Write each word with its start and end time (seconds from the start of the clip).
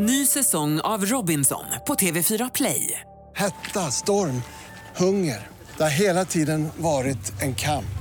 Ny 0.00 0.26
säsong 0.26 0.80
av 0.80 1.04
Robinson 1.06 1.64
på 1.86 1.94
TV4 1.94 2.50
Play. 2.54 3.00
Hetta, 3.36 3.80
storm, 3.80 4.42
hunger. 4.96 5.46
Det 5.76 5.82
har 5.82 5.90
hela 5.90 6.24
tiden 6.24 6.68
varit 6.76 7.42
en 7.42 7.54
kamp. 7.54 7.98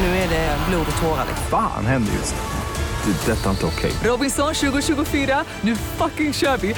Nu 0.00 0.06
är 0.06 0.28
det 0.28 0.58
blod 0.68 0.86
och 0.96 1.02
tårar. 1.02 1.24
liksom. 1.28 1.46
Fan 1.50 1.86
händer 1.86 2.12
just 2.12 2.34
nu. 2.34 3.12
Det. 3.12 3.32
är 3.32 3.36
Detta 3.36 3.46
är 3.46 3.50
inte 3.50 3.66
okej. 3.66 3.92
Robinson 4.04 4.54
2024, 4.54 5.44
nu 5.60 5.76
fucking 5.76 6.32
kör 6.32 6.56
vi! 6.56 6.74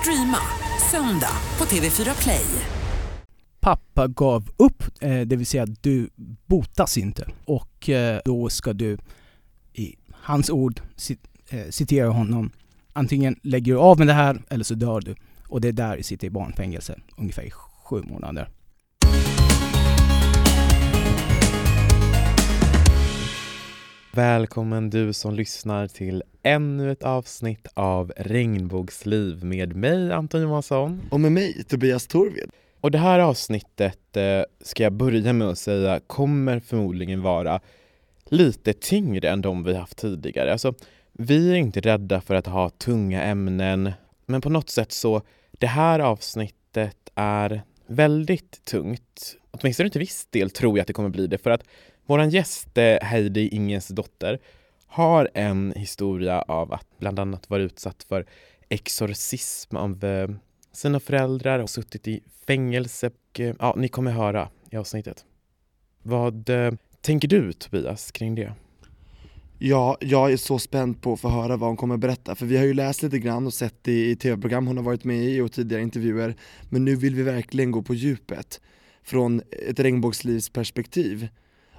Streama 0.00 0.38
söndag 0.90 1.36
på 1.56 1.64
TV4 1.64 2.22
Play. 2.22 2.46
pappa 3.60 4.06
gav 4.06 4.48
upp, 4.56 4.82
eh, 5.00 5.20
det 5.20 5.36
vill 5.36 5.46
säga 5.46 5.66
du 5.66 6.10
botas 6.46 6.98
inte. 6.98 7.28
Och 7.44 7.88
eh, 7.88 8.20
då 8.24 8.48
ska 8.48 8.72
du, 8.72 8.98
i 9.72 9.96
hans 10.12 10.50
ord, 10.50 10.80
eh, 11.50 11.70
citera 11.70 12.08
honom, 12.08 12.50
antingen 12.94 13.36
lägger 13.42 13.72
du 13.72 13.78
av 13.78 13.98
med 13.98 14.06
det 14.06 14.12
här 14.12 14.42
eller 14.50 14.64
så 14.64 14.74
dör 14.74 15.00
du. 15.00 15.14
Och 15.48 15.60
det 15.60 15.68
är 15.68 15.72
där 15.72 15.96
du 15.96 16.02
sitter 16.02 16.26
i 16.26 16.30
barnfängelse, 16.30 16.98
ungefär 17.16 17.42
i 17.42 17.50
sju 17.50 18.02
månader. 18.02 18.48
Välkommen 24.12 24.90
du 24.90 25.12
som 25.12 25.34
lyssnar 25.34 25.86
till 25.86 26.22
ännu 26.42 26.92
ett 26.92 27.02
avsnitt 27.02 27.66
av 27.74 28.12
Regnbågsliv 28.16 29.44
med 29.44 29.76
mig 29.76 30.12
Anton 30.12 30.42
Johansson. 30.42 31.00
Och 31.10 31.20
med 31.20 31.32
mig, 31.32 31.64
Tobias 31.64 32.06
Torved. 32.06 32.50
Och 32.80 32.90
det 32.90 32.98
här 32.98 33.18
avsnittet 33.18 34.16
eh, 34.16 34.42
ska 34.60 34.82
jag 34.82 34.92
börja 34.92 35.32
med 35.32 35.48
att 35.48 35.58
säga 35.58 36.00
kommer 36.06 36.60
förmodligen 36.60 37.22
vara 37.22 37.60
lite 38.24 38.72
tyngre 38.72 39.30
än 39.30 39.42
de 39.42 39.64
vi 39.64 39.74
haft 39.74 39.98
tidigare. 39.98 40.52
Alltså, 40.52 40.74
vi 41.18 41.50
är 41.50 41.54
inte 41.54 41.80
rädda 41.80 42.20
för 42.20 42.34
att 42.34 42.46
ha 42.46 42.70
tunga 42.70 43.22
ämnen, 43.22 43.92
men 44.26 44.40
på 44.40 44.50
något 44.50 44.70
sätt 44.70 44.92
så 44.92 45.22
det 45.52 45.66
här 45.66 46.00
avsnittet 46.00 47.10
är 47.14 47.62
väldigt 47.86 48.64
tungt. 48.64 49.36
Åtminstone 49.50 49.90
till 49.90 49.98
viss 49.98 50.26
del 50.30 50.50
tror 50.50 50.78
jag 50.78 50.82
att 50.82 50.86
det 50.86 50.92
kommer 50.92 51.08
bli 51.08 51.26
det 51.26 51.38
för 51.38 51.50
att 51.50 51.64
vår 52.06 52.24
gäst 52.24 52.78
Heidi 53.02 53.48
Ingens 53.48 53.88
dotter 53.88 54.38
har 54.86 55.30
en 55.34 55.72
historia 55.76 56.42
av 56.42 56.72
att 56.72 56.86
bland 56.98 57.18
annat 57.18 57.50
vara 57.50 57.62
utsatt 57.62 58.02
för 58.02 58.26
exorcism 58.68 59.76
av 59.76 60.04
eh, 60.04 60.28
sina 60.72 61.00
föräldrar 61.00 61.58
och 61.58 61.70
suttit 61.70 62.08
i 62.08 62.20
fängelse. 62.46 63.06
Och, 63.06 63.40
eh, 63.40 63.54
ja, 63.58 63.74
ni 63.76 63.88
kommer 63.88 64.10
höra 64.10 64.48
i 64.70 64.76
avsnittet. 64.76 65.24
Vad 66.02 66.50
eh, 66.50 66.72
tänker 67.00 67.28
du 67.28 67.52
Tobias 67.52 68.12
kring 68.12 68.34
det? 68.34 68.52
Ja, 69.58 69.96
jag 70.00 70.32
är 70.32 70.36
så 70.36 70.58
spänd 70.58 71.02
på 71.02 71.12
att 71.12 71.20
få 71.20 71.28
höra 71.28 71.56
vad 71.56 71.68
hon 71.68 71.76
kommer 71.76 71.96
berätta, 71.96 72.34
för 72.34 72.46
vi 72.46 72.56
har 72.56 72.64
ju 72.64 72.74
läst 72.74 73.02
lite 73.02 73.18
grann 73.18 73.46
och 73.46 73.54
sett 73.54 73.74
det 73.82 74.10
i 74.10 74.16
tv-program 74.16 74.66
hon 74.66 74.76
har 74.76 74.84
varit 74.84 75.04
med 75.04 75.24
i 75.24 75.40
och 75.40 75.52
tidigare 75.52 75.82
intervjuer, 75.82 76.36
men 76.70 76.84
nu 76.84 76.96
vill 76.96 77.14
vi 77.14 77.22
verkligen 77.22 77.70
gå 77.70 77.82
på 77.82 77.94
djupet 77.94 78.60
från 79.02 79.42
ett 79.68 79.80
regnbågslivsperspektiv. 79.80 81.28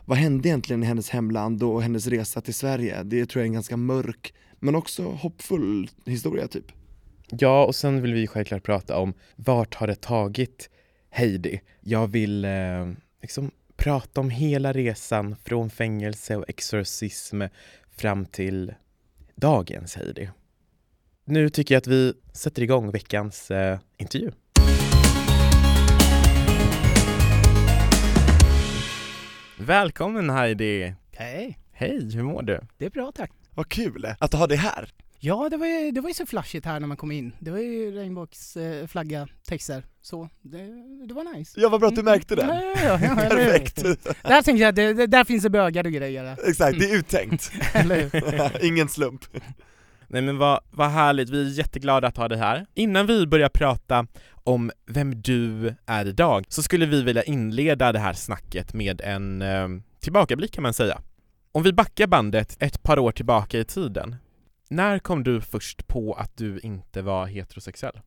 Vad 0.05 0.17
hände 0.17 0.49
egentligen 0.49 0.83
i 0.83 0.85
hennes 0.85 1.09
hemland 1.09 1.63
och 1.63 1.81
hennes 1.81 2.07
resa 2.07 2.41
till 2.41 2.53
Sverige? 2.53 3.03
Det 3.03 3.25
tror 3.25 3.39
jag 3.39 3.45
är 3.45 3.49
en 3.49 3.53
ganska 3.53 3.77
mörk, 3.77 4.33
men 4.59 4.75
också 4.75 5.03
hoppfull 5.03 5.89
historia 6.05 6.47
typ. 6.47 6.71
Ja, 7.29 7.65
och 7.65 7.75
sen 7.75 8.01
vill 8.01 8.13
vi 8.13 8.27
självklart 8.27 8.63
prata 8.63 8.97
om 8.97 9.13
vart 9.35 9.75
har 9.75 9.87
det 9.87 10.01
tagit 10.01 10.69
Heidi? 11.09 11.61
Jag 11.81 12.07
vill 12.07 12.45
eh, 12.45 12.51
liksom 13.21 13.51
prata 13.75 14.21
om 14.21 14.29
hela 14.29 14.73
resan 14.73 15.35
från 15.43 15.69
fängelse 15.69 16.35
och 16.35 16.45
exorcism 16.47 17.41
fram 17.97 18.25
till 18.25 18.73
dagens 19.35 19.95
Heidi. 19.95 20.29
Nu 21.25 21.49
tycker 21.49 21.75
jag 21.75 21.79
att 21.81 21.87
vi 21.87 22.13
sätter 22.33 22.61
igång 22.61 22.91
veckans 22.91 23.51
eh, 23.51 23.79
intervju. 23.97 24.31
Välkommen 29.57 30.29
Heidi! 30.29 30.93
Hej, 31.11 31.59
Hej, 31.71 32.15
hur 32.15 32.23
mår 32.23 32.41
du? 32.41 32.61
det 32.77 32.85
är 32.85 32.89
bra 32.89 33.11
tack. 33.15 33.31
Vad 33.51 33.69
kul 33.69 34.05
att 34.19 34.31
du 34.31 34.37
har 34.37 34.47
det 34.47 34.55
här! 34.55 34.89
Ja, 35.19 35.49
det 35.49 35.57
var 35.57 35.67
ju, 35.67 35.91
det 35.91 36.01
var 36.01 36.09
ju 36.09 36.13
så 36.13 36.25
flashigt 36.25 36.65
här 36.65 36.79
när 36.79 36.87
man 36.87 36.97
kom 36.97 37.11
in. 37.11 37.31
Det 37.39 37.51
var 37.51 37.57
ju 37.57 37.91
regnbågsflagga, 37.91 39.27
texter. 39.47 39.83
Så, 40.05 40.29
det, 40.41 40.57
det 41.07 41.13
var 41.13 41.35
nice. 41.37 41.59
Ja 41.61 41.69
vad 41.69 41.79
bra 41.79 41.89
att 41.89 41.95
du 41.95 42.03
märkte 42.03 42.35
det! 42.35 42.41
Ja, 42.41 42.81
ja, 42.83 42.99
ja? 43.01 43.15
Perfekt! 43.15 43.83
Där 44.23 44.41
tänkte 44.41 44.63
jag, 44.63 44.75
det, 44.75 44.93
det, 44.93 45.07
där 45.07 45.23
finns 45.23 45.43
det 45.43 45.49
bögar 45.49 45.85
och 45.85 45.91
grejer. 45.91 46.37
Exakt, 46.47 46.79
det 46.79 46.91
är 46.91 46.97
uttänkt. 46.97 47.51
Eller 47.73 48.01
hur? 48.01 48.65
Ingen 48.65 48.89
slump. 48.89 49.21
Nej 50.07 50.21
men 50.21 50.37
vad, 50.37 50.59
vad 50.71 50.89
härligt, 50.89 51.29
vi 51.29 51.41
är 51.41 51.57
jätteglada 51.57 52.07
att 52.07 52.17
ha 52.17 52.27
dig 52.27 52.37
här. 52.37 52.65
Innan 52.73 53.07
vi 53.07 53.27
börjar 53.27 53.49
prata 53.49 54.07
om 54.33 54.71
vem 54.87 55.21
du 55.21 55.75
är 55.85 56.07
idag 56.07 56.45
så 56.49 56.63
skulle 56.63 56.85
vi 56.85 57.01
vilja 57.01 57.23
inleda 57.23 57.91
det 57.91 57.99
här 57.99 58.13
snacket 58.13 58.73
med 58.73 59.01
en 59.01 59.41
eh, 59.41 59.67
tillbakablick 59.99 60.53
kan 60.53 60.63
man 60.63 60.73
säga. 60.73 61.01
Om 61.51 61.63
vi 61.63 61.73
backar 61.73 62.07
bandet 62.07 62.57
ett 62.59 62.83
par 62.83 62.99
år 62.99 63.11
tillbaka 63.11 63.59
i 63.59 63.65
tiden. 63.65 64.15
När 64.69 64.99
kom 64.99 65.23
du 65.23 65.41
först 65.41 65.87
på 65.87 66.13
att 66.13 66.37
du 66.37 66.59
inte 66.59 67.01
var 67.01 67.25
heterosexuell? 67.25 67.99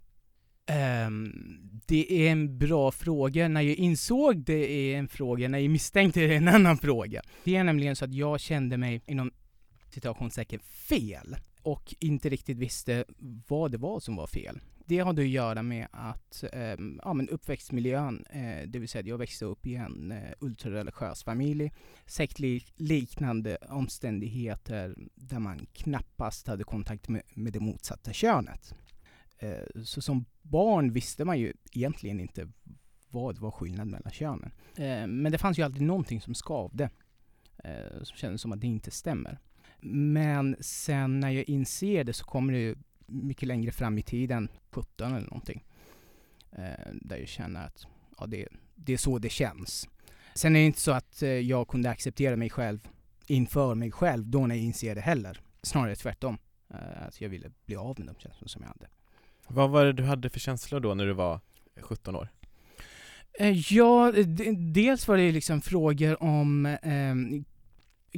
Um, 1.07 1.71
det 1.87 2.27
är 2.27 2.33
en 2.33 2.59
bra 2.59 2.91
fråga. 2.91 3.49
När 3.49 3.61
jag 3.61 3.77
insåg 3.77 4.45
det 4.45 4.73
är 4.73 4.99
en 4.99 5.09
fråga, 5.09 5.49
när 5.49 5.59
jag 5.59 5.71
misstänkte 5.71 6.21
det 6.21 6.33
är 6.33 6.37
en 6.37 6.49
annan 6.49 6.79
fråga. 6.79 7.23
Det 7.45 7.57
är 7.57 7.65
nämligen 7.65 7.97
så 7.97 8.05
att 8.05 8.13
jag 8.13 8.41
kände 8.41 8.77
mig 8.77 9.03
inom 9.07 9.31
citationstecken 9.91 10.61
fel 10.61 11.37
och 11.63 11.95
inte 12.01 12.29
riktigt 12.29 12.59
visste 12.59 13.05
vad 13.49 13.71
det 13.71 13.79
var 13.79 14.01
som 14.01 14.17
var 14.17 14.27
fel. 14.27 14.61
Det 14.87 14.99
hade 14.99 15.23
att 15.23 15.29
göra 15.29 15.63
med 15.63 15.89
att 15.91 16.45
um, 16.53 17.01
ja, 17.05 17.13
men 17.13 17.29
uppväxtmiljön, 17.29 18.25
eh, 18.31 18.69
det 18.69 18.79
vill 18.79 18.89
säga 18.89 19.01
att 19.01 19.07
jag 19.07 19.19
växte 19.19 19.45
upp 19.45 19.67
i 19.67 19.75
en 19.75 20.13
eh, 20.13 20.33
ultrareligiös 20.41 21.25
familj, 21.25 21.73
sektliknande 22.07 23.57
omständigheter 23.69 24.95
där 25.15 25.39
man 25.39 25.67
knappast 25.73 26.47
hade 26.47 26.65
kontakt 26.65 27.09
med, 27.09 27.23
med 27.35 27.53
det 27.53 27.61
motsatta 27.61 28.13
könet. 28.13 28.75
Eh, 29.39 29.83
Så 29.85 30.01
som 30.03 30.25
barn 30.43 30.93
visste 30.93 31.25
man 31.25 31.39
ju 31.39 31.53
egentligen 31.73 32.21
inte 32.21 32.49
vad 33.11 33.39
var 33.39 33.51
skillnaden 33.51 33.91
mellan 33.91 34.13
könen. 34.13 34.53
Eh, 34.77 35.07
Men 35.07 35.33
det 35.33 35.39
fanns 35.39 35.59
ju 35.59 35.63
alltid 35.63 35.83
någonting 35.83 36.21
som 36.21 36.35
skavde. 36.35 36.91
eh, 37.65 38.03
Som 38.03 38.17
kändes 38.17 38.41
som 38.41 38.53
att 38.53 38.61
det 38.61 38.67
inte 38.67 38.91
stämmer. 38.91 39.39
Men 39.81 40.57
sen 40.61 41.21
när 41.21 41.31
jag 41.31 41.45
inser 41.49 42.05
det 42.05 42.13
så 42.13 42.25
kommer 42.25 42.53
det 42.53 42.59
ju 42.59 42.77
mycket 43.07 43.49
längre 43.49 43.73
fram 43.73 43.99
i 43.99 44.03
tiden, 44.03 44.49
17 44.71 45.13
eller 45.15 45.27
någonting. 45.27 45.65
eh, 46.53 46.93
Där 46.93 47.17
jag 47.17 47.29
känner 47.29 47.67
att 47.67 47.87
ja, 48.19 48.27
det, 48.27 48.49
det 48.75 48.93
är 48.93 48.97
så 48.97 49.19
det 49.19 49.29
känns. 49.29 49.89
Sen 50.35 50.57
är 50.57 50.61
det 50.61 50.67
inte 50.67 50.81
så 50.81 50.93
att 50.93 51.23
eh, 51.23 51.29
jag 51.29 51.69
kunde 51.69 51.91
acceptera 51.91 52.37
mig 52.37 52.51
själv 52.51 52.89
inför 53.27 53.75
mig 53.75 53.91
själv 53.91 54.27
då 54.29 54.47
när 54.47 54.55
jag 54.55 54.65
inser 54.65 54.95
det 54.95 55.01
heller. 55.01 55.41
Snarare 55.63 55.97
tvärtom. 55.97 56.39
Eh, 56.71 57.03
Att 57.07 57.21
jag 57.21 57.29
ville 57.29 57.51
bli 57.67 57.77
av 57.77 57.99
med 57.99 58.07
de 58.09 58.15
känslor 58.21 58.49
som 58.49 58.63
jag 58.63 58.69
hade. 58.69 58.87
Vad 59.49 59.71
var 59.71 59.85
det 59.85 59.93
du 59.93 60.03
hade 60.03 60.31
för 60.31 60.41
känslor 60.41 60.81
då 60.81 60.95
när 60.95 61.07
du 61.07 61.13
var 61.13 61.41
17 61.81 62.17
år? 62.17 62.29
Eh, 63.33 63.75
ja, 63.75 64.13
dels 64.57 65.09
var 65.09 65.17
det 65.17 65.33
liksom 65.33 65.61
frågor 65.61 66.23
om 66.23 66.67
eh, 66.67 67.15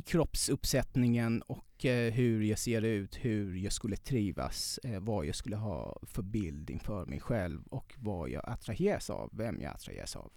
kroppsuppsättningen 0.02 1.42
och 1.42 1.84
eh, 1.84 2.12
hur 2.12 2.42
jag 2.42 2.58
ser 2.58 2.82
ut, 2.82 3.16
hur 3.16 3.56
jag 3.56 3.72
skulle 3.72 3.96
trivas, 3.96 4.78
eh, 4.84 5.00
vad 5.00 5.26
jag 5.26 5.34
skulle 5.34 5.56
ha 5.56 5.98
för 6.02 6.22
bild 6.22 6.70
inför 6.70 7.06
mig 7.06 7.20
själv 7.20 7.62
och 7.70 7.94
vad 7.98 8.30
jag 8.30 8.48
attraheras 8.48 9.10
av, 9.10 9.30
vem 9.32 9.60
jag 9.60 9.74
attraheras 9.74 10.16
av. 10.16 10.32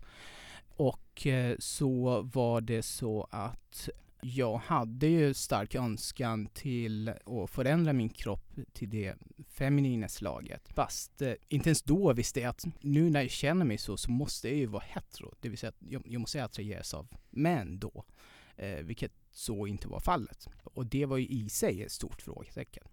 Och 0.75 1.27
eh, 1.27 1.55
så 1.59 2.21
var 2.21 2.61
det 2.61 2.81
så 2.81 3.27
att 3.31 3.89
jag 4.23 4.57
hade 4.57 5.07
ju 5.07 5.34
stark 5.34 5.75
önskan 5.75 6.45
till 6.45 7.09
att 7.09 7.50
förändra 7.50 7.94
min 7.94 8.09
kropp 8.09 8.56
till 8.73 8.89
det 8.89 9.16
feminina 9.50 10.07
slaget. 10.09 10.69
Fast 10.69 11.21
eh, 11.21 11.33
inte 11.50 11.69
ens 11.69 11.81
då 11.81 12.13
visste 12.13 12.39
jag 12.39 12.50
att 12.50 12.65
nu 12.81 13.09
när 13.09 13.21
jag 13.21 13.31
känner 13.31 13.65
mig 13.65 13.77
så, 13.77 13.97
så 13.97 14.12
måste 14.12 14.47
jag 14.47 14.57
ju 14.57 14.65
vara 14.65 14.83
hetero. 14.88 15.33
Det 15.39 15.50
vill 15.50 15.57
säga 15.57 15.69
att 15.69 15.92
jag, 15.92 16.03
jag 16.06 16.19
måste 16.21 16.44
attraheras 16.44 16.94
av 16.94 17.07
män 17.30 17.80
då. 17.80 18.06
Eh, 18.56 18.75
vilket 18.83 19.12
så 19.31 19.68
inte 19.68 19.88
var 19.88 20.00
fallet. 20.00 20.47
Och 20.63 20.86
det 20.86 21.06
var 21.06 21.18
ju 21.18 21.27
i 21.27 21.50
sig 21.50 21.83
ett 21.83 21.92
stort 21.92 22.21
frågetecken. 22.21 22.83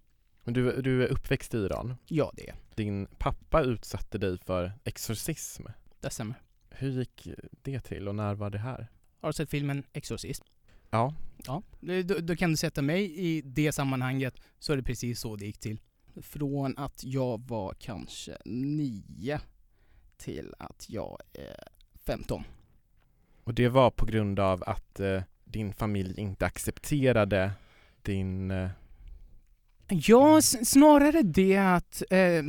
Men 0.45 0.55
du, 0.55 0.83
du 0.83 1.05
är 1.05 1.09
uppväxt 1.09 1.55
i 1.55 1.59
Iran. 1.59 1.97
Ja, 2.07 2.33
det, 2.37 2.55
Din 2.75 3.07
pappa 3.19 3.63
utsatte 3.63 4.19
dig 4.19 4.39
för 4.39 4.73
exorcism. 4.85 5.67
det 6.01 6.11
stämmer. 6.11 6.35
Hur 6.71 6.91
gick 6.91 7.29
det 7.63 7.81
till 7.81 8.09
och 8.09 8.15
när 8.15 8.35
var 8.35 8.51
det 8.51 8.59
här? 8.59 8.89
Har 9.21 9.29
du 9.29 9.33
sett 9.33 9.51
filmen 9.51 9.85
Exorcist? 9.93 10.43
Ja, 10.91 11.15
Ja, 11.47 11.63
då, 12.05 12.15
då 12.21 12.37
kan 12.37 12.51
du 12.51 12.57
sätta 12.57 12.83
mig 12.83 13.19
i 13.19 13.41
det 13.41 13.73
sammanhanget 13.73 14.35
så 14.59 14.73
är 14.73 14.77
det 14.77 14.83
precis 14.83 15.21
så 15.21 15.37
det 15.37 15.47
gick 15.47 15.59
till. 15.59 15.81
Från 16.23 16.79
att 16.79 17.05
jag 17.05 17.41
var 17.49 17.75
kanske 17.79 18.37
nio 18.45 19.41
till 20.17 20.55
att 20.59 20.87
jag 20.89 21.19
är 21.33 21.69
15. 22.07 22.45
och 23.45 23.55
det 23.55 23.69
var 23.69 23.91
på 23.91 24.07
grund 24.07 24.41
av 24.41 24.65
att 24.67 25.01
eh, 25.01 25.23
din 25.45 25.73
familj 25.73 26.21
inte 26.21 26.47
accepterade 26.47 27.53
din, 28.03 28.51
eh, 28.51 28.71
Ja, 29.89 30.43
snarare 30.43 31.23
det 31.23 31.57
att 31.57 32.03
eh, 32.11 32.43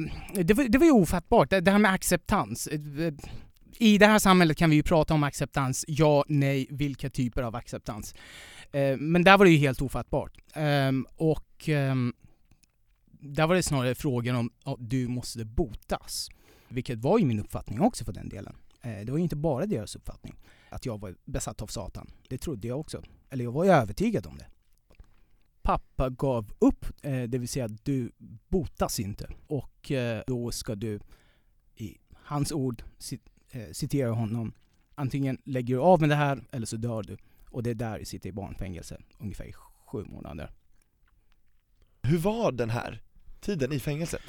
det, 0.44 0.54
var, 0.54 0.70
det 0.70 0.78
var 0.78 0.86
ju 0.86 0.92
ofattbart, 0.92 1.50
det, 1.50 1.62
det 1.62 1.72
här 1.72 1.80
med 1.80 1.94
acceptans. 1.94 2.70
I 3.82 3.98
det 3.98 4.06
här 4.06 4.20
samhället 4.20 4.58
kan 4.58 4.70
vi 4.70 4.76
ju 4.76 4.84
prata 4.84 5.14
om 5.14 5.24
acceptans, 5.24 5.86
ja, 5.88 6.26
nej, 6.28 6.68
vilka 6.70 7.10
typer 7.10 7.44
av 7.44 7.56
acceptans. 7.56 8.16
Eh, 8.72 8.98
men 8.98 9.24
där 9.24 9.38
var 9.38 9.46
det 9.46 9.52
ju 9.52 9.58
helt 9.58 9.82
ofattbart. 9.82 10.38
Ehm, 10.54 11.08
och 11.16 11.70
ehm, 11.70 12.14
där 13.12 13.48
var 13.48 13.56
det 13.56 13.64
snarare 13.64 13.96
frågan 13.96 14.36
om 14.36 14.52
att 14.64 14.78
du 14.80 15.08
måste 15.08 15.46
botas. 15.46 16.30
Vilket 16.70 17.00
var 17.00 17.20
ju 17.20 17.26
min 17.26 17.40
uppfattning 17.40 17.82
också 17.82 18.06
för 18.06 18.14
den 18.14 18.30
delen. 18.30 18.56
Eh, 18.82 19.06
det 19.06 19.12
var 19.12 19.18
ju 19.18 19.24
inte 19.24 19.36
bara 19.36 19.66
deras 19.66 19.96
uppfattning, 19.96 20.36
att 20.70 20.86
jag 20.86 21.02
var 21.02 21.16
besatt 21.26 21.62
av 21.62 21.68
Satan. 21.68 22.12
Det 22.30 22.38
trodde 22.38 22.68
jag 22.68 22.80
också. 22.80 23.04
Eller 23.30 23.44
jag 23.44 23.52
var 23.52 23.64
ju 23.64 23.72
övertygad 23.72 24.28
om 24.28 24.38
det 24.38 24.46
pappa 25.62 26.10
gav 26.10 26.54
upp, 26.60 26.86
eh, 27.02 27.24
det 27.24 27.38
vill 27.38 27.50
säga 27.50 27.66
att 27.66 27.86
du 27.86 28.12
botas 28.48 29.00
inte. 29.00 29.30
Och 29.48 29.92
eh, 29.92 30.24
då 30.28 30.52
ska 30.52 30.76
du, 30.76 31.00
i 31.76 31.98
hans 32.14 32.52
ord, 32.52 32.84
eh, 33.52 33.72
citera 33.72 34.12
honom, 34.12 34.54
antingen 34.96 35.38
lägger 35.46 35.76
du 35.76 35.82
av 35.82 36.02
med 36.02 36.10
det 36.10 36.16
här 36.16 36.44
eller 36.52 36.66
så 36.66 36.78
dör 36.78 37.04
du. 37.04 37.18
Och 37.50 37.64
det 37.64 37.70
är 37.70 37.76
där 37.76 38.00
du 38.00 38.06
sitter 38.06 38.30
i 38.30 38.32
barnfängelse, 38.32 38.98
ungefär 39.20 39.46
i 39.46 39.54
sju 39.86 40.04
månader. 40.04 40.52
Hur 42.02 42.18
var 42.18 42.52
den 42.52 42.70
här 42.70 43.02
tiden 43.40 43.74
i 43.74 43.80
fängelset? 43.80 44.22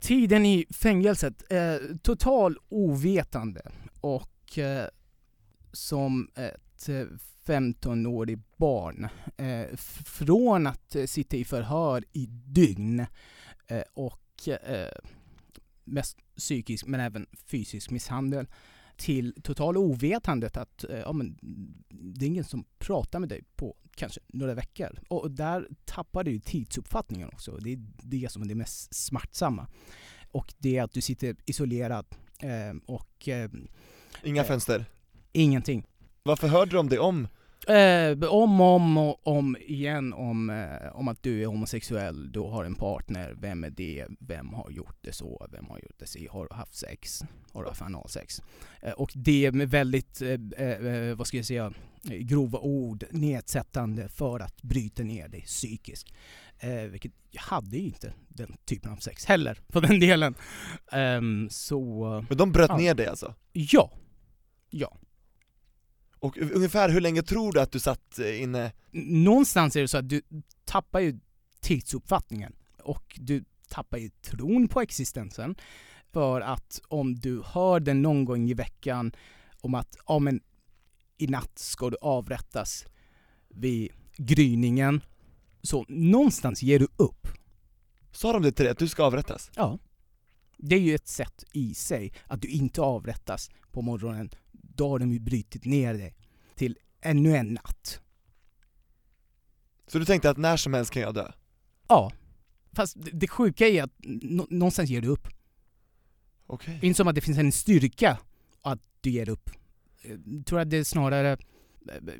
Tiden 0.00 0.46
i 0.46 0.66
fängelset, 0.70 1.52
eh, 1.52 1.76
total 2.02 2.58
ovetande 2.68 3.62
och 4.00 4.58
eh, 4.58 4.86
som 5.72 6.30
ett 6.34 6.88
eh, 6.88 7.06
15-årig 7.46 8.38
barn. 8.56 9.08
Eh, 9.36 9.76
från 10.04 10.66
att 10.66 10.94
eh, 10.96 11.04
sitta 11.04 11.36
i 11.36 11.44
förhör 11.44 12.04
i 12.12 12.26
dygn 12.26 13.06
eh, 13.66 13.82
och 13.94 14.48
eh, 14.48 14.92
mest 15.84 16.18
psykisk 16.36 16.86
men 16.86 17.00
även 17.00 17.26
fysisk 17.46 17.90
misshandel 17.90 18.46
till 18.96 19.34
total 19.42 19.76
ovetandet 19.76 20.56
att 20.56 20.84
eh, 20.84 20.98
ja, 20.98 21.12
men, 21.12 21.38
det 21.90 22.24
är 22.24 22.26
ingen 22.26 22.44
som 22.44 22.64
pratar 22.78 23.18
med 23.18 23.28
dig 23.28 23.42
på 23.56 23.76
kanske 23.94 24.20
några 24.26 24.54
veckor. 24.54 25.00
Och 25.08 25.30
där 25.30 25.68
tappar 25.84 26.24
du 26.24 26.40
tidsuppfattningen 26.40 27.28
också. 27.28 27.56
Det 27.56 27.72
är 27.72 27.78
det 28.02 28.32
som 28.32 28.42
är 28.42 28.46
det 28.46 28.54
mest 28.54 28.94
smärtsamma. 28.94 29.66
Och 30.30 30.54
det 30.58 30.76
är 30.76 30.82
att 30.82 30.92
du 30.92 31.00
sitter 31.00 31.36
isolerad 31.46 32.06
eh, 32.38 32.76
och 32.86 33.28
eh, 33.28 33.50
Inga 34.24 34.42
Eh. 34.42 34.46
fönster? 34.48 34.84
ingenting. 35.32 35.86
Varför 36.22 36.48
hörde 36.48 36.76
de 36.76 36.88
det 36.88 36.98
om? 36.98 37.28
Eh, 37.68 38.28
om 38.30 38.60
och 38.60 38.74
om 38.76 38.98
och 38.98 39.26
om 39.26 39.56
igen 39.60 40.12
om, 40.12 40.50
eh, 40.50 40.96
om 40.96 41.08
att 41.08 41.22
du 41.22 41.42
är 41.42 41.46
homosexuell, 41.46 42.32
du 42.32 42.40
har 42.40 42.64
en 42.64 42.74
partner, 42.74 43.34
vem 43.40 43.64
är 43.64 43.70
det, 43.70 44.06
vem 44.18 44.52
har 44.52 44.70
gjort 44.70 44.96
det 45.00 45.12
så, 45.12 45.46
vem 45.52 45.68
har 45.68 45.78
gjort 45.78 45.98
det 45.98 46.06
så, 46.06 46.18
har 46.30 46.46
du 46.50 46.54
haft 46.54 46.74
sex, 46.74 47.22
har 47.52 47.62
du 47.62 47.68
haft 47.68 47.82
analsex? 47.82 48.42
Eh, 48.82 48.92
och 48.92 49.12
det 49.14 49.52
med 49.52 49.70
väldigt, 49.70 50.22
eh, 50.22 50.66
eh, 50.66 51.14
vad 51.16 51.26
ska 51.26 51.36
jag 51.36 51.46
säga, 51.46 51.72
eh, 52.10 52.16
grova 52.16 52.58
ord, 52.58 53.04
nedsättande 53.10 54.08
för 54.08 54.40
att 54.40 54.62
bryta 54.62 55.02
ner 55.02 55.28
dig 55.28 55.40
psykiskt. 55.42 56.08
Eh, 56.58 56.82
vilket 56.82 57.12
jag 57.30 57.42
hade 57.42 57.76
ju 57.76 57.84
inte 57.86 58.12
den 58.28 58.56
typen 58.64 58.92
av 58.92 58.96
sex 58.96 59.24
heller, 59.24 59.58
på 59.72 59.80
den 59.80 60.00
delen. 60.00 60.34
Ehm, 60.92 61.48
så, 61.50 62.04
Men 62.28 62.38
de 62.38 62.52
bröt 62.52 62.68
Ja. 62.70 62.76
ner 62.76 62.94
dig 62.94 63.06
alltså? 63.06 63.34
ja. 63.52 63.90
Ja. 64.70 64.96
Och 66.20 66.38
ungefär 66.38 66.88
hur 66.88 67.00
länge 67.00 67.22
tror 67.22 67.52
du 67.52 67.60
att 67.60 67.72
du 67.72 67.80
satt 67.80 68.18
eh, 68.18 68.42
inne? 68.42 68.72
någonstans 68.92 69.76
är 69.76 69.80
det 69.80 69.88
så 69.88 69.98
att 69.98 70.08
du 70.08 70.22
tappar 70.64 71.00
ju 71.00 71.18
tidsuppfattningen 71.60 72.52
och 72.82 73.18
du 73.20 73.44
tappar 73.68 73.98
ju 73.98 74.08
tron 74.08 74.68
på 74.68 74.80
existensen. 74.80 75.54
För 76.12 76.40
att 76.40 76.80
om 76.88 77.14
du 77.14 77.42
hör 77.46 77.80
den 77.80 78.02
någon 78.02 78.24
gång 78.24 78.50
i 78.50 78.54
veckan 78.54 79.12
om 79.60 79.74
att 79.74 79.96
ja, 80.06 80.18
men 80.18 80.40
i 81.18 81.26
natt 81.26 81.58
ska 81.58 81.90
du 81.90 81.96
avrättas 82.00 82.86
vid 83.48 83.92
gryningen. 84.16 85.00
Så 85.62 85.84
någonstans 85.88 86.62
ger 86.62 86.78
du 86.78 86.88
upp. 86.96 87.28
Sa 88.12 88.32
de 88.32 88.42
det 88.42 88.52
till 88.52 88.64
dig, 88.64 88.72
att 88.72 88.78
du 88.78 88.88
ska 88.88 89.04
avrättas? 89.04 89.50
Ja. 89.54 89.78
Det 90.56 90.74
är 90.74 90.80
ju 90.80 90.94
ett 90.94 91.08
sätt 91.08 91.44
i 91.52 91.74
sig 91.74 92.12
att 92.26 92.42
du 92.42 92.48
inte 92.48 92.80
avrättas 92.82 93.50
på 93.72 93.82
morgonen. 93.82 94.30
Då 94.80 94.88
har 94.88 94.98
de 94.98 95.12
ju 95.12 95.18
brutit 95.18 95.64
ner 95.64 95.94
dig 95.94 96.14
till 96.54 96.78
ännu 97.00 97.36
en 97.36 97.54
natt. 97.54 98.00
Så 99.86 99.98
du 99.98 100.04
tänkte 100.04 100.30
att 100.30 100.36
när 100.36 100.56
som 100.56 100.74
helst 100.74 100.90
kan 100.92 101.02
jag 101.02 101.14
dö? 101.14 101.32
Ja. 101.88 102.12
Fast 102.72 102.96
det, 103.04 103.10
det 103.10 103.28
sjuka 103.28 103.68
är 103.68 103.82
att 103.82 103.90
nå- 104.02 104.46
någonstans 104.50 104.90
ger 104.90 105.00
du 105.00 105.08
upp. 105.08 105.28
Okej. 106.46 106.78
Det 106.80 106.86
är 106.86 106.88
inte 106.88 106.96
som 106.96 107.08
att 107.08 107.14
det 107.14 107.20
finns 107.20 107.38
en 107.38 107.52
styrka 107.52 108.18
att 108.62 108.80
du 109.00 109.10
ger 109.10 109.28
upp. 109.28 109.50
Jag 110.02 110.46
tror 110.46 110.60
att 110.60 110.70
det 110.70 110.76
är 110.76 110.84
snarare 110.84 111.32
eh, 111.32 111.38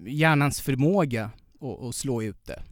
hjärnans 0.07 0.61
förmåga 0.61 1.31
att, 1.61 1.81
att 1.81 1.95
slå 1.95 2.23
ut 2.23 2.45
det. 2.47 2.63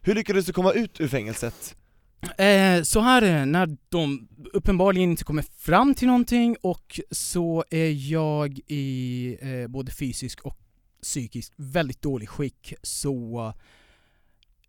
Hur 0.00 0.14
lyckades 0.14 0.46
du 0.46 0.52
komma 0.52 0.72
ut 0.72 1.00
ur 1.00 1.08
fängelset? 1.08 1.76
Eh, 2.22 2.82
så 2.82 3.00
här 3.00 3.22
är 3.22 3.38
det, 3.38 3.46
när 3.46 3.76
de 3.88 4.28
uppenbarligen 4.52 5.10
inte 5.10 5.24
kommer 5.24 5.42
fram 5.42 5.94
till 5.94 6.06
någonting 6.06 6.56
och 6.60 7.00
så 7.10 7.64
är 7.70 8.10
jag 8.12 8.60
i 8.66 9.38
eh, 9.40 9.68
både 9.68 9.92
fysisk 9.92 10.40
och 10.40 10.58
psykisk 11.02 11.52
väldigt 11.56 12.02
dålig 12.02 12.28
skick 12.28 12.74
så 12.82 13.52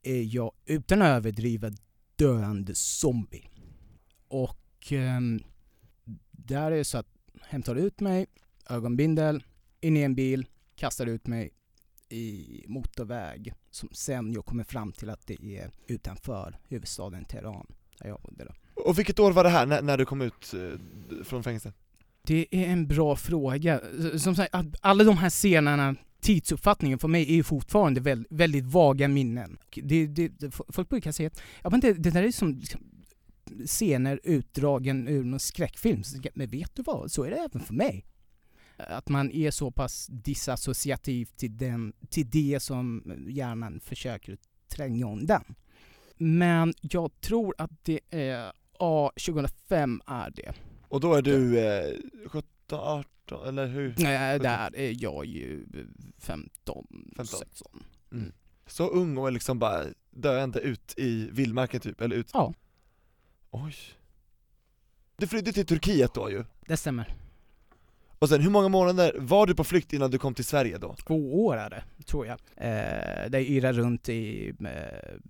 är 0.03 0.35
jag 0.35 0.51
utan 0.65 1.01
att 1.01 1.07
överdriva 1.07 1.71
döende 2.15 2.75
zombie. 2.75 3.49
Och 4.27 4.91
eh, 4.91 5.19
där 6.31 6.71
är 6.71 6.77
det 6.77 6.85
så 6.85 6.97
att 6.97 7.07
hämtar 7.41 7.75
ut 7.75 7.99
mig, 7.99 8.25
ögonbindel, 8.69 9.43
in 9.81 9.97
i 9.97 10.01
en 10.01 10.15
bil, 10.15 10.47
kastar 10.75 11.05
ut 11.05 11.27
mig 11.27 11.51
i 12.13 12.65
motorväg 12.67 13.53
som 13.71 13.89
sen 13.91 14.33
jag 14.33 14.45
kommer 14.45 14.63
fram 14.63 14.91
till 14.91 15.09
att 15.09 15.27
det 15.27 15.57
är 15.57 15.71
utanför 15.87 16.59
huvudstaden 16.67 17.25
Teheran 17.25 17.67
där 17.99 18.07
jag 18.07 18.21
bodde 18.21 18.45
då. 18.45 18.81
Och 18.83 18.99
vilket 18.99 19.19
år 19.19 19.31
var 19.31 19.43
det 19.43 19.49
här, 19.49 19.65
när, 19.65 19.81
när 19.81 19.97
du 19.97 20.05
kom 20.05 20.21
ut 20.21 20.53
eh, 20.53 21.23
från 21.23 21.43
fängelset? 21.43 21.75
Det 22.21 22.47
är 22.51 22.67
en 22.67 22.87
bra 22.87 23.15
fråga. 23.15 23.81
Som 24.17 24.35
sagt, 24.35 24.55
alla 24.81 25.03
de 25.03 25.17
här 25.17 25.29
scenerna, 25.29 25.95
tidsuppfattningen 26.21 26.99
för 26.99 27.07
mig 27.07 27.31
är 27.31 27.35
ju 27.35 27.43
fortfarande 27.43 28.01
väldigt, 28.01 28.31
väldigt 28.31 28.65
vaga 28.65 29.07
minnen. 29.07 29.57
Det, 29.75 30.07
det, 30.07 30.27
det, 30.27 30.51
folk 30.69 30.89
brukar 30.89 31.11
säga 31.11 31.27
att 31.27 31.41
ja, 31.63 31.69
men 31.69 31.79
det, 31.79 31.93
det 31.93 32.09
där 32.09 32.23
är 32.23 32.31
som 32.31 32.61
scener 33.65 34.19
utdragen 34.23 35.07
ur 35.07 35.23
någon 35.23 35.39
skräckfilm. 35.39 36.03
Men 36.33 36.49
vet 36.49 36.75
du 36.75 36.83
vad, 36.83 37.11
så 37.11 37.23
är 37.23 37.29
det 37.29 37.35
även 37.35 37.61
för 37.61 37.73
mig. 37.73 38.05
Att 38.83 39.09
man 39.09 39.31
är 39.31 39.51
så 39.51 39.71
pass 39.71 40.07
disassociativ 40.07 41.25
till, 41.25 41.57
den, 41.57 41.93
till 42.09 42.29
det 42.29 42.59
som 42.59 43.03
hjärnan 43.27 43.79
försöker 43.79 44.37
tränga 44.67 45.11
undan. 45.11 45.55
Men 46.17 46.73
jag 46.81 47.21
tror 47.21 47.55
att 47.57 47.71
det 47.83 47.99
är, 48.09 48.53
ja, 48.79 49.11
2005 49.25 50.01
är 50.07 50.29
det. 50.29 50.53
Och 50.87 50.99
då 50.99 51.13
är 51.13 51.21
du 51.21 51.59
eh, 51.59 51.95
17, 52.27 52.79
18 52.79 53.47
eller 53.47 53.67
hur? 53.67 53.95
Nej, 53.97 54.39
där 54.39 54.75
är 54.75 55.03
jag 55.03 55.25
ju 55.25 55.65
15, 56.17 56.87
15. 57.15 57.25
16. 57.25 57.83
Så 58.67 58.89
ung 58.89 59.17
och 59.17 59.31
liksom 59.31 59.59
bara 59.59 59.83
döende 60.11 60.59
ut 60.59 60.93
i 60.97 61.29
vildmarken 61.31 61.79
typ, 61.81 62.01
eller 62.01 62.15
ut? 62.15 62.29
Ja. 62.33 62.53
Oj. 63.51 63.75
Du 65.17 65.27
flydde 65.27 65.53
till 65.53 65.65
Turkiet 65.65 66.13
då 66.13 66.31
ju, 66.31 66.45
Det 66.67 66.77
stämmer 66.77 67.15
och 68.23 68.29
sen 68.29 68.41
hur 68.41 68.49
många 68.49 68.67
månader 68.69 69.15
var 69.19 69.47
du 69.47 69.55
på 69.55 69.63
flykt 69.63 69.93
innan 69.93 70.11
du 70.11 70.17
kom 70.17 70.33
till 70.33 70.45
Sverige 70.45 70.77
då? 70.77 70.95
Två 71.07 71.45
år 71.45 71.57
är 71.57 71.69
det, 71.69 71.83
tror 72.05 72.27
jag. 72.27 72.39
Eh, 72.55 73.29
det 73.29 73.49
yrar 73.49 73.73
runt 73.73 74.09
i 74.09 74.49
eh, 74.49 75.29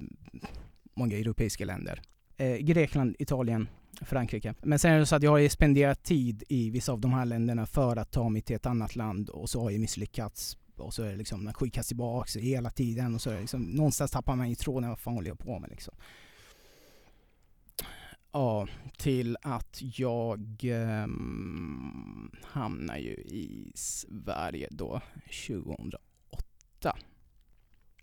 många 0.94 1.18
europeiska 1.18 1.66
länder. 1.66 2.02
Eh, 2.38 2.56
Grekland, 2.56 3.16
Italien, 3.20 3.68
Frankrike. 4.02 4.54
Men 4.62 4.80
sen 4.80 4.92
är 4.92 5.00
det 5.00 5.06
så 5.06 5.16
att 5.16 5.24
jag 5.24 5.32
har 5.32 5.50
spenderat 5.50 6.04
tid 6.04 6.44
i 6.50 6.70
vissa 6.70 6.92
av 6.92 7.00
de 7.00 7.14
här 7.14 7.26
länderna 7.26 7.66
för 7.66 7.96
att 7.98 8.12
ta 8.12 8.30
mig 8.30 8.42
till 8.42 8.56
ett 8.56 8.66
annat 8.66 8.96
land 8.96 9.30
och 9.30 9.50
så 9.50 9.62
har 9.62 9.72
jag 9.72 9.82
misslyckats. 9.82 10.58
Och 10.78 10.94
så 10.94 11.04
är 11.04 11.10
det 11.10 11.16
liksom, 11.16 11.44
man 11.44 11.54
skickas 11.54 11.88
tillbaks 11.88 12.38
hela 12.38 12.70
tiden 12.70 13.16
och 13.16 13.22
så 13.22 13.30
är 13.30 13.34
det 13.34 13.42
liksom, 13.42 13.62
någonstans 13.62 14.12
tappar 14.12 14.36
man 14.36 14.50
ju 14.50 14.56
tråden, 14.56 14.90
vad 14.90 15.00
fan 15.00 15.14
håller 15.14 15.28
jag 15.28 15.40
på 15.40 15.60
med 15.60 15.70
liksom. 15.70 15.94
Ja, 18.36 18.68
till 18.98 19.38
att 19.42 19.80
jag 19.82 20.60
ehm, 20.64 22.32
hamnar 22.44 22.98
ju 22.98 23.14
i 23.14 23.72
Sverige 23.76 24.68
då 24.72 25.02
2008. 25.48 26.98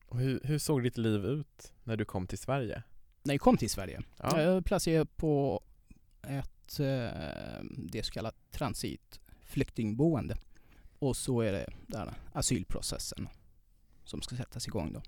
Och 0.07 0.19
hur, 0.19 0.41
hur 0.45 0.59
såg 0.59 0.83
ditt 0.83 0.99
liv 0.99 1.25
ut 1.25 1.73
när 1.85 1.97
du 1.97 2.05
kom 2.05 2.27
till 2.27 2.39
Sverige? 2.39 2.83
När 3.23 3.35
jag 3.35 3.41
kom 3.41 3.57
till 3.57 3.71
Sverige. 3.71 4.03
Ja. 4.17 4.43
Jag 4.43 4.65
placerade 4.65 5.11
på 5.17 5.63
ett, 6.23 6.81
eh, 6.81 7.65
det 7.77 8.03
så 8.03 8.13
kallat 8.13 8.37
transitflyktingboende. 8.51 10.37
Och 10.99 11.17
så 11.17 11.41
är 11.41 11.53
det 11.53 11.67
där 11.87 12.15
asylprocessen 12.33 13.29
som 14.05 14.23
ska 14.23 14.37
sättas 14.37 14.67
igång 14.67 14.93
då. 14.93 15.03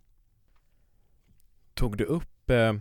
Tog 1.75 1.97
du 1.97 2.05
upp 2.05 2.51
eh, 2.51 2.75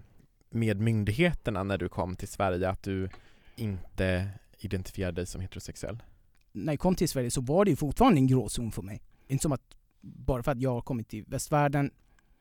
med 0.51 0.79
myndigheterna 0.79 1.63
när 1.63 1.77
du 1.77 1.89
kom 1.89 2.15
till 2.15 2.27
Sverige 2.27 2.69
att 2.69 2.83
du 2.83 3.09
inte 3.55 4.29
identifierade 4.57 5.15
dig 5.15 5.25
som 5.25 5.41
heterosexuell? 5.41 6.03
När 6.51 6.73
jag 6.73 6.79
kom 6.79 6.95
till 6.95 7.09
Sverige 7.09 7.31
så 7.31 7.41
var 7.41 7.65
det 7.65 7.71
ju 7.71 7.77
fortfarande 7.77 8.19
en 8.19 8.27
gråzon 8.27 8.71
för 8.71 8.81
mig. 8.81 9.01
Inte 9.27 9.41
som 9.41 9.51
att 9.51 9.75
bara 10.01 10.43
för 10.43 10.51
att 10.51 10.61
jag 10.61 10.73
har 10.73 10.81
kommit 10.81 11.09
till 11.09 11.23
västvärlden 11.27 11.91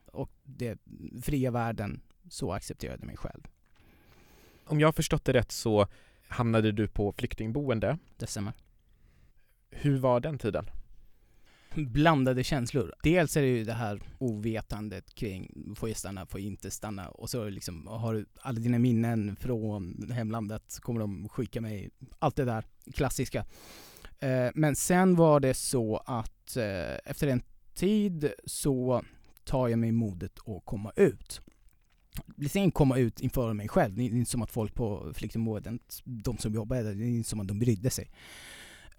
och 0.06 0.30
den 0.42 0.78
fria 1.22 1.50
världen 1.50 2.00
så 2.28 2.52
accepterade 2.52 2.98
jag 3.00 3.06
mig 3.06 3.16
själv. 3.16 3.46
Om 4.64 4.80
jag 4.80 4.88
har 4.88 4.92
förstått 4.92 5.24
det 5.24 5.32
rätt 5.32 5.52
så 5.52 5.86
hamnade 6.28 6.72
du 6.72 6.88
på 6.88 7.12
flyktingboende. 7.12 7.98
Det 8.16 8.26
stämmer. 8.26 8.52
Hur 9.70 9.98
var 9.98 10.20
den 10.20 10.38
tiden? 10.38 10.70
Blandade 11.74 12.44
känslor. 12.44 12.94
Dels 13.02 13.36
är 13.36 13.42
det 13.42 13.48
ju 13.48 13.64
det 13.64 13.72
här 13.72 14.02
ovetandet 14.18 15.14
kring 15.14 15.74
får 15.76 15.88
jag 15.88 15.98
stanna, 15.98 16.26
får 16.26 16.40
jag 16.40 16.46
inte 16.46 16.70
stanna 16.70 17.08
och 17.08 17.30
så 17.30 17.48
liksom 17.48 17.86
har 17.86 18.14
du 18.14 18.26
alla 18.40 18.60
dina 18.60 18.78
minnen 18.78 19.36
från 19.36 20.10
hemlandet, 20.12 20.78
kommer 20.80 21.00
de 21.00 21.28
skicka 21.28 21.60
mig, 21.60 21.90
allt 22.18 22.36
det 22.36 22.44
där 22.44 22.64
klassiska. 22.94 23.44
Eh, 24.18 24.50
men 24.54 24.76
sen 24.76 25.16
var 25.16 25.40
det 25.40 25.54
så 25.54 25.96
att 25.96 26.56
eh, 26.56 26.96
efter 27.04 27.26
en 27.26 27.42
tid 27.74 28.32
så 28.44 29.04
tar 29.44 29.68
jag 29.68 29.78
mig 29.78 29.92
modet 29.92 30.38
att 30.46 30.64
komma 30.64 30.92
ut. 30.96 31.40
Det 32.36 32.56
är 32.56 32.60
inte 32.60 32.74
komma 32.74 32.98
ut 32.98 33.20
inför 33.20 33.52
mig 33.52 33.68
själv, 33.68 33.94
det 33.94 34.02
är 34.02 34.06
inte 34.06 34.30
som 34.30 34.42
att 34.42 34.50
folk 34.50 34.74
på 34.74 35.12
flyktingboendet, 35.14 36.02
de 36.04 36.38
som 36.38 36.54
jobbar 36.54 36.76
där, 36.76 36.94
det 36.94 37.04
är 37.04 37.08
inte 37.08 37.28
som 37.28 37.40
att 37.40 37.48
de 37.48 37.58
brydde 37.58 37.90
sig. 37.90 38.10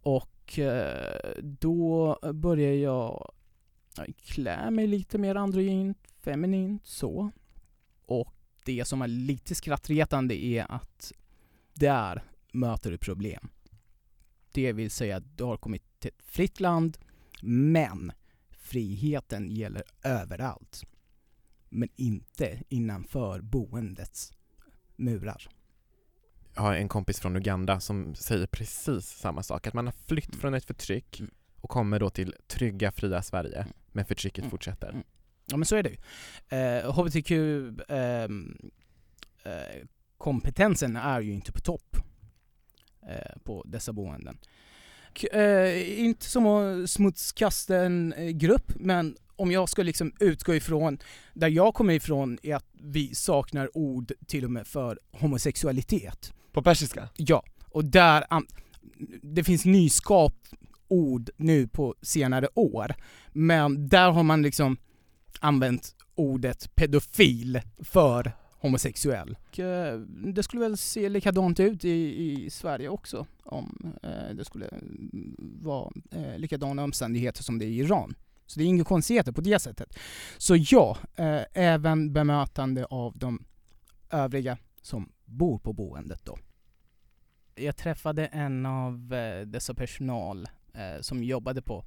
Och 0.03 0.40
Eh, 0.59 1.41
då 1.41 2.19
började 2.33 2.75
jag 2.75 3.31
klä 4.17 4.71
mig 4.71 4.87
lite 4.87 5.17
mer 5.17 5.35
androgynt, 5.35 5.97
feminint 6.19 6.85
så. 6.85 7.31
Och 8.05 8.35
det 8.65 8.85
som 8.85 9.01
är 9.01 9.07
lite 9.07 9.55
skrattretande 9.55 10.35
är 10.45 10.71
att 10.71 11.11
där 11.73 12.23
möter 12.51 12.91
du 12.91 12.97
problem. 12.97 13.49
Det 14.51 14.73
vill 14.73 14.91
säga 14.91 15.17
att 15.17 15.37
du 15.37 15.43
har 15.43 15.57
kommit 15.57 15.99
till 15.99 16.11
ett 16.17 16.25
fritt 16.25 16.59
land, 16.59 16.97
men 17.41 18.11
friheten 18.49 19.49
gäller 19.49 19.83
överallt. 20.03 20.83
Men 21.69 21.89
inte 21.95 22.63
innanför 22.69 23.41
boendets 23.41 24.33
murar 24.95 25.47
jag 26.55 26.61
har 26.61 26.73
en 26.75 26.89
kompis 26.89 27.19
från 27.19 27.35
Uganda 27.35 27.79
som 27.79 28.15
säger 28.15 28.47
precis 28.47 29.05
samma 29.09 29.43
sak, 29.43 29.67
att 29.67 29.73
man 29.73 29.85
har 29.85 29.93
flytt 30.07 30.27
Mm. 30.29 30.39
från 30.39 30.53
ett 30.53 30.65
förtryck 30.65 31.19
Mm. 31.19 31.31
och 31.61 31.69
kommer 31.69 31.99
då 31.99 32.09
till 32.09 32.35
trygga, 32.47 32.91
fria 32.91 33.21
Sverige, 33.21 33.57
Mm. 33.61 33.73
men 33.91 34.05
förtrycket 34.05 34.49
fortsätter. 34.49 35.03
Ja 35.45 35.57
men 35.57 35.65
så 35.65 35.75
är 35.75 35.83
det 35.83 35.89
ju. 35.89 35.97
Eh, 36.57 36.91
HBTQ 36.93 37.31
ehm, 37.89 38.57
eh, 39.43 39.87
kompetensen 40.17 40.95
är 40.95 41.21
ju 41.21 41.33
inte 41.33 41.51
på 41.51 41.59
topp 41.59 41.97
eh, 43.09 43.39
på 43.43 43.63
dessa 43.67 43.93
boenden. 43.93 44.37
K- 45.21 45.27
eh, 45.37 45.99
inte 45.99 46.25
som 46.25 46.45
att 46.47 46.89
smutskasta 46.89 47.75
en 47.77 48.13
eh, 48.13 48.29
grupp, 48.29 48.71
men 48.75 49.17
om 49.35 49.51
jag 49.51 49.69
ska 49.69 49.83
liksom 49.83 50.13
utgå 50.19 50.55
ifrån 50.55 50.97
där 51.33 51.47
jag 51.47 51.73
kommer 51.73 51.93
ifrån 51.93 52.37
är 52.43 52.55
att 52.55 52.65
vi 52.73 53.15
saknar 53.15 53.77
ord 53.77 54.11
till 54.27 54.45
och 54.45 54.51
med 54.51 54.67
för 54.67 54.99
homosexualitet. 55.11 56.33
På 56.51 56.61
persiska? 56.61 57.09
Ja, 57.17 57.43
och 57.69 57.85
där, 57.85 58.23
det 59.21 59.43
finns 59.43 59.65
nyskapt 59.65 60.53
ord 60.87 61.29
nu 61.37 61.67
på 61.67 61.95
senare 62.01 62.47
år, 62.55 62.95
men 63.31 63.87
där 63.87 64.11
har 64.11 64.23
man 64.23 64.41
liksom 64.41 64.77
använt 65.39 65.95
ordet 66.15 66.75
pedofil 66.75 67.61
för 67.79 68.31
homosexuell. 68.61 69.37
Och, 69.49 69.59
eh, 69.59 69.99
det 70.33 70.43
skulle 70.43 70.61
väl 70.61 70.77
se 70.77 71.09
likadant 71.09 71.59
ut 71.59 71.85
i, 71.85 72.23
i 72.45 72.49
Sverige 72.49 72.89
också 72.89 73.27
om 73.43 73.93
eh, 74.03 74.35
det 74.35 74.45
skulle 74.45 74.69
vara 75.61 75.91
eh, 76.11 76.37
likadana 76.37 76.83
omständigheter 76.83 77.43
som 77.43 77.59
det 77.59 77.65
är 77.65 77.69
i 77.69 77.79
Iran. 77.79 78.15
Så 78.45 78.59
det 78.59 78.65
är 78.65 78.67
inga 78.67 78.83
konstigheter 78.83 79.31
på 79.31 79.41
det 79.41 79.59
sättet. 79.59 79.97
Så 80.37 80.55
ja, 80.55 80.97
eh, 81.15 81.41
även 81.53 82.13
bemötande 82.13 82.85
av 82.85 83.17
de 83.17 83.45
övriga 84.09 84.57
som 84.81 85.11
bor 85.31 85.59
på 85.59 85.73
boendet 85.73 86.25
då. 86.25 86.37
Jag 87.55 87.77
träffade 87.77 88.25
en 88.25 88.65
av 88.65 89.13
eh, 89.13 89.45
dessa 89.45 89.73
personal 89.73 90.47
eh, 90.73 91.01
som 91.01 91.23
jobbade 91.23 91.61
på 91.61 91.85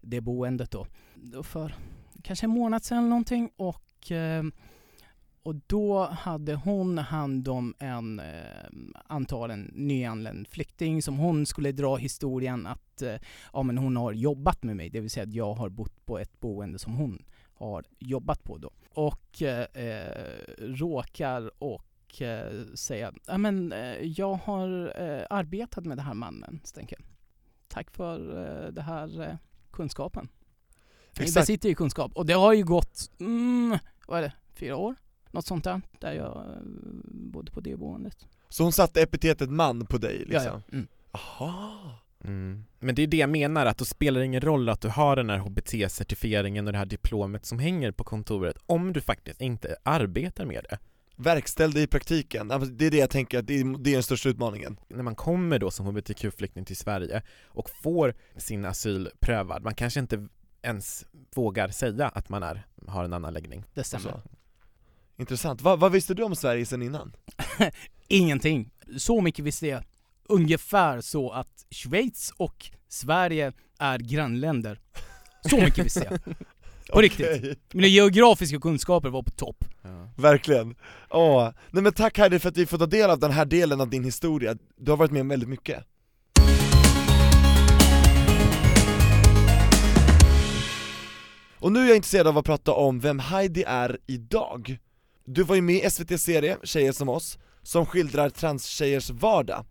det 0.00 0.20
boendet 0.20 0.70
då, 0.70 0.86
för 1.42 1.74
kanske 2.22 2.46
en 2.46 2.50
månad 2.50 2.84
sedan 2.84 2.98
eller 2.98 3.08
någonting 3.08 3.50
och, 3.56 4.10
eh, 4.10 4.44
och 5.42 5.54
då 5.66 6.06
hade 6.06 6.54
hon 6.54 6.98
hand 6.98 7.48
om 7.48 7.74
en 7.78 8.20
eh, 8.20 8.68
antagligen 9.06 9.70
nyanländ 9.74 10.48
flykting 10.48 11.02
som 11.02 11.18
hon 11.18 11.46
skulle 11.46 11.72
dra 11.72 11.96
historien 11.96 12.66
att 12.66 13.02
ja, 13.52 13.62
men 13.62 13.78
hon 13.78 13.96
har 13.96 14.12
jobbat 14.12 14.62
med 14.62 14.76
mig, 14.76 14.90
det 14.90 15.00
vill 15.00 15.10
säga 15.10 15.24
att 15.24 15.34
jag 15.34 15.54
har 15.54 15.68
bott 15.68 16.06
på 16.06 16.18
ett 16.18 16.40
boende 16.40 16.78
som 16.78 16.94
hon 16.94 17.24
har 17.54 17.84
jobbat 17.98 18.44
på 18.44 18.58
då. 18.58 18.70
Och 18.94 19.42
eh, 19.42 19.66
råkar 20.58 21.62
och 21.62 21.93
eh, 22.22 22.64
säga, 22.74 23.12
ja 23.26 23.38
men 23.38 23.72
eh, 23.72 24.02
jag 24.02 24.34
har 24.34 24.92
eh, 25.02 25.26
arbetat 25.30 25.84
med 25.84 25.96
den 25.96 26.06
här 26.06 26.14
mannen, 26.14 26.60
jag. 26.74 27.04
Tack 27.68 27.90
för 27.90 28.42
eh, 28.42 28.72
det 28.72 28.82
här 28.82 29.22
eh, 29.22 29.36
kunskapen. 29.70 30.28
Vi 31.18 31.24
Exakt. 31.24 31.42
besitter 31.42 31.68
ju 31.68 31.74
kunskap 31.74 32.12
och 32.14 32.26
det 32.26 32.32
har 32.32 32.52
ju 32.52 32.64
gått, 32.64 33.10
mm, 33.20 33.78
vad 34.06 34.18
är 34.18 34.22
det, 34.22 34.32
fyra 34.54 34.76
år? 34.76 34.94
Något 35.30 35.46
sånt 35.46 35.64
där, 35.64 35.80
där 36.00 36.12
jag 36.12 36.36
eh, 36.36 36.62
bodde 37.04 37.52
på 37.52 37.60
det 37.60 37.76
boendet. 37.76 38.26
Så 38.48 38.62
hon 38.62 38.72
satte 38.72 39.02
epitetet 39.02 39.50
man 39.50 39.86
på 39.86 39.98
dig 39.98 40.18
liksom? 40.18 40.42
Ja, 40.44 40.62
ja. 40.66 40.72
Mm. 40.72 40.86
Aha. 41.10 41.98
Mm. 42.24 42.64
Men 42.78 42.94
det 42.94 43.02
är 43.02 43.06
det 43.06 43.16
jag 43.16 43.30
menar, 43.30 43.66
att 43.66 43.78
då 43.78 43.84
spelar 43.84 44.20
det 44.20 44.26
ingen 44.26 44.40
roll 44.40 44.68
att 44.68 44.80
du 44.80 44.88
har 44.88 45.16
den 45.16 45.30
här 45.30 45.38
HBT-certifieringen 45.38 46.66
och 46.66 46.72
det 46.72 46.78
här 46.78 46.86
diplomet 46.86 47.46
som 47.46 47.58
hänger 47.58 47.92
på 47.92 48.04
kontoret 48.04 48.56
om 48.66 48.92
du 48.92 49.00
faktiskt 49.00 49.40
inte 49.40 49.76
arbetar 49.82 50.44
med 50.44 50.66
det. 50.70 50.78
Verkställ 51.16 51.72
det 51.72 51.82
i 51.82 51.86
praktiken, 51.86 52.48
det 52.48 52.86
är 52.86 52.90
det 52.90 52.96
jag 52.96 53.10
tänker, 53.10 53.38
att 53.38 53.46
det 53.46 53.60
är, 53.60 53.92
den 53.92 54.02
största 54.02 54.28
utmaningen 54.28 54.80
När 54.88 55.02
man 55.02 55.14
kommer 55.14 55.58
då 55.58 55.70
som 55.70 55.86
HBTQ-flykting 55.86 56.64
till 56.64 56.76
Sverige 56.76 57.22
och 57.44 57.70
får 57.82 58.14
sin 58.36 58.64
asyl 58.64 59.10
prövad, 59.20 59.62
man 59.62 59.74
kanske 59.74 60.00
inte 60.00 60.28
ens 60.62 61.06
vågar 61.34 61.68
säga 61.68 62.08
att 62.08 62.28
man 62.28 62.42
är, 62.42 62.66
har 62.86 63.04
en 63.04 63.12
annan 63.12 63.34
läggning. 63.34 63.64
Det 63.74 63.84
stämmer. 63.84 64.22
Intressant, 65.16 65.62
Va, 65.62 65.76
vad 65.76 65.92
visste 65.92 66.14
du 66.14 66.22
om 66.22 66.36
Sverige 66.36 66.66
sen 66.66 66.82
innan? 66.82 67.16
Ingenting. 68.08 68.70
Så 68.96 69.20
mycket 69.20 69.44
visste 69.44 69.66
jag. 69.66 69.84
Ungefär 70.28 71.00
så 71.00 71.30
att 71.30 71.66
Schweiz 71.70 72.32
och 72.36 72.70
Sverige 72.88 73.52
är 73.78 73.98
grannländer. 73.98 74.80
Så 75.50 75.56
mycket 75.56 75.84
visste 75.84 76.08
jag. 76.10 76.36
På 76.92 77.00
riktigt. 77.00 77.58
Mina 77.72 77.86
geografiska 77.86 78.60
kunskaper 78.60 79.08
var 79.08 79.22
på 79.22 79.30
topp. 79.30 79.64
Verkligen. 80.16 80.74
Åh, 81.10 81.50
nej 81.70 81.82
men 81.82 81.92
tack 81.92 82.18
Heidi 82.18 82.38
för 82.38 82.48
att 82.48 82.56
vi 82.56 82.66
får 82.66 82.78
ta 82.78 82.86
del 82.86 83.10
av 83.10 83.18
den 83.18 83.30
här 83.30 83.44
delen 83.44 83.80
av 83.80 83.90
din 83.90 84.04
historia, 84.04 84.56
du 84.76 84.90
har 84.90 84.96
varit 84.96 85.10
med 85.10 85.20
om 85.20 85.28
väldigt 85.28 85.48
mycket 85.48 85.84
Och 91.58 91.72
nu 91.72 91.80
är 91.80 91.86
jag 91.86 91.96
intresserad 91.96 92.26
av 92.26 92.38
att 92.38 92.44
prata 92.44 92.72
om 92.72 93.00
vem 93.00 93.18
Heidi 93.18 93.64
är 93.66 93.98
idag 94.06 94.78
Du 95.24 95.42
var 95.42 95.54
ju 95.54 95.62
med 95.62 95.76
i 95.76 95.80
SVT's 95.80 96.16
serie 96.16 96.56
Tjejer 96.62 96.92
som 96.92 97.08
oss, 97.08 97.38
som 97.62 97.86
skildrar 97.86 98.30
transtjejers 98.30 99.10
vardag 99.10 99.64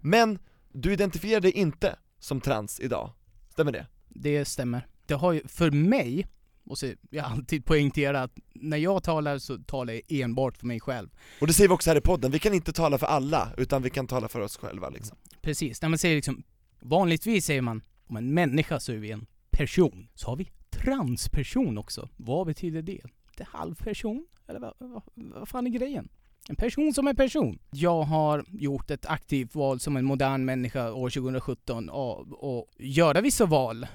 Men 0.00 0.38
du 0.72 0.92
identifierar 0.92 1.40
dig 1.40 1.50
inte 1.50 1.96
som 2.18 2.40
trans 2.40 2.80
idag, 2.80 3.10
stämmer 3.50 3.72
det? 3.72 3.86
Det 4.08 4.44
stämmer. 4.44 4.86
Det 5.06 5.14
har 5.14 5.32
ju, 5.32 5.42
för 5.48 5.70
mig, 5.70 6.26
och 6.70 6.78
så 6.78 6.92
jag 7.10 7.24
har 7.24 7.36
alltid 7.36 7.64
poängterat 7.64 8.24
att 8.24 8.38
när 8.54 8.76
jag 8.76 9.02
talar 9.02 9.38
så 9.38 9.58
talar 9.58 9.92
jag 9.92 10.02
enbart 10.08 10.56
för 10.56 10.66
mig 10.66 10.80
själv. 10.80 11.08
Och 11.40 11.46
det 11.46 11.52
säger 11.52 11.68
vi 11.68 11.74
också 11.74 11.90
här 11.90 11.96
i 11.96 12.00
podden, 12.00 12.30
vi 12.30 12.38
kan 12.38 12.54
inte 12.54 12.72
tala 12.72 12.98
för 12.98 13.06
alla, 13.06 13.48
utan 13.56 13.82
vi 13.82 13.90
kan 13.90 14.06
tala 14.06 14.28
för 14.28 14.40
oss 14.40 14.56
själva 14.56 14.88
liksom 14.88 15.16
Precis, 15.40 15.82
när 15.82 15.88
man 15.88 15.98
säger 15.98 16.16
liksom, 16.16 16.42
vanligtvis 16.80 17.44
säger 17.44 17.62
man 17.62 17.82
om 18.06 18.16
en 18.16 18.34
människa 18.34 18.80
så 18.80 18.92
är 18.92 18.96
vi 18.96 19.10
en 19.10 19.26
person. 19.50 20.08
Så 20.14 20.28
har 20.28 20.36
vi 20.36 20.48
transperson 20.70 21.78
också. 21.78 22.08
Vad 22.16 22.46
betyder 22.46 22.82
det? 22.82 23.00
Det 23.36 23.42
är 23.42 23.48
halvperson? 23.58 24.26
Eller 24.48 24.60
vad, 24.60 24.74
vad, 24.78 25.02
vad 25.14 25.48
fan 25.48 25.66
är 25.66 25.70
grejen? 25.70 26.08
En 26.48 26.56
person 26.56 26.94
som 26.94 27.08
en 27.08 27.16
person. 27.16 27.58
Jag 27.70 28.02
har 28.02 28.44
gjort 28.48 28.90
ett 28.90 29.06
aktivt 29.06 29.54
val 29.54 29.80
som 29.80 29.96
en 29.96 30.04
modern 30.04 30.44
människa 30.44 30.92
år 30.92 31.10
2017 31.10 31.88
och, 31.88 32.18
och 32.50 32.66
göra 32.78 33.20
vissa 33.20 33.46
val. 33.46 33.86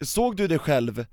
Såg 0.00 0.36
du 0.36 0.48
dig 0.48 0.58
själv 0.58 1.06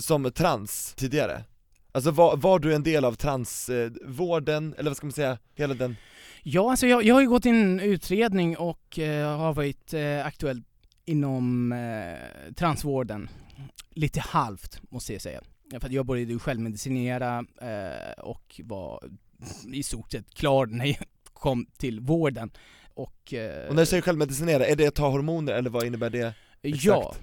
som 0.00 0.32
trans 0.32 0.94
tidigare? 0.96 1.44
Alltså 1.92 2.10
var, 2.10 2.36
var 2.36 2.58
du 2.58 2.74
en 2.74 2.82
del 2.82 3.04
av 3.04 3.14
transvården, 3.14 4.74
eller 4.78 4.90
vad 4.90 4.96
ska 4.96 5.06
man 5.06 5.12
säga, 5.12 5.38
hela 5.54 5.74
den? 5.74 5.96
Ja, 6.42 6.70
alltså 6.70 6.86
jag, 6.86 7.04
jag 7.04 7.14
har 7.14 7.20
ju 7.20 7.28
gått 7.28 7.46
en 7.46 7.80
utredning 7.80 8.56
och 8.56 8.98
eh, 8.98 9.38
har 9.38 9.54
varit 9.54 9.94
eh, 9.94 10.26
aktuell 10.26 10.62
inom 11.04 11.72
eh, 11.72 12.52
transvården. 12.54 13.28
Lite 13.90 14.20
halvt, 14.20 14.80
måste 14.90 15.12
jag 15.12 15.22
säga. 15.22 15.40
För 15.70 15.86
att 15.86 15.92
jag 15.92 16.06
började 16.06 16.32
ju 16.32 16.38
självmedicinera 16.38 17.44
eh, 17.60 18.12
och 18.18 18.60
var 18.64 19.10
i 19.72 19.82
stort 19.82 20.12
sett 20.12 20.34
klar 20.34 20.66
när 20.66 20.86
jag 20.86 20.96
kom 21.32 21.66
till 21.76 22.00
vården. 22.00 22.50
Och, 22.94 23.34
eh, 23.34 23.68
Och 23.68 23.74
när 23.74 23.82
du 23.82 23.86
säger 23.86 24.02
självmedicinera, 24.02 24.66
är 24.66 24.76
det 24.76 24.86
att 24.86 24.94
ta 24.94 25.08
hormoner 25.08 25.52
eller 25.52 25.70
vad 25.70 25.86
innebär 25.86 26.10
det? 26.10 26.34
Ja, 26.62 27.14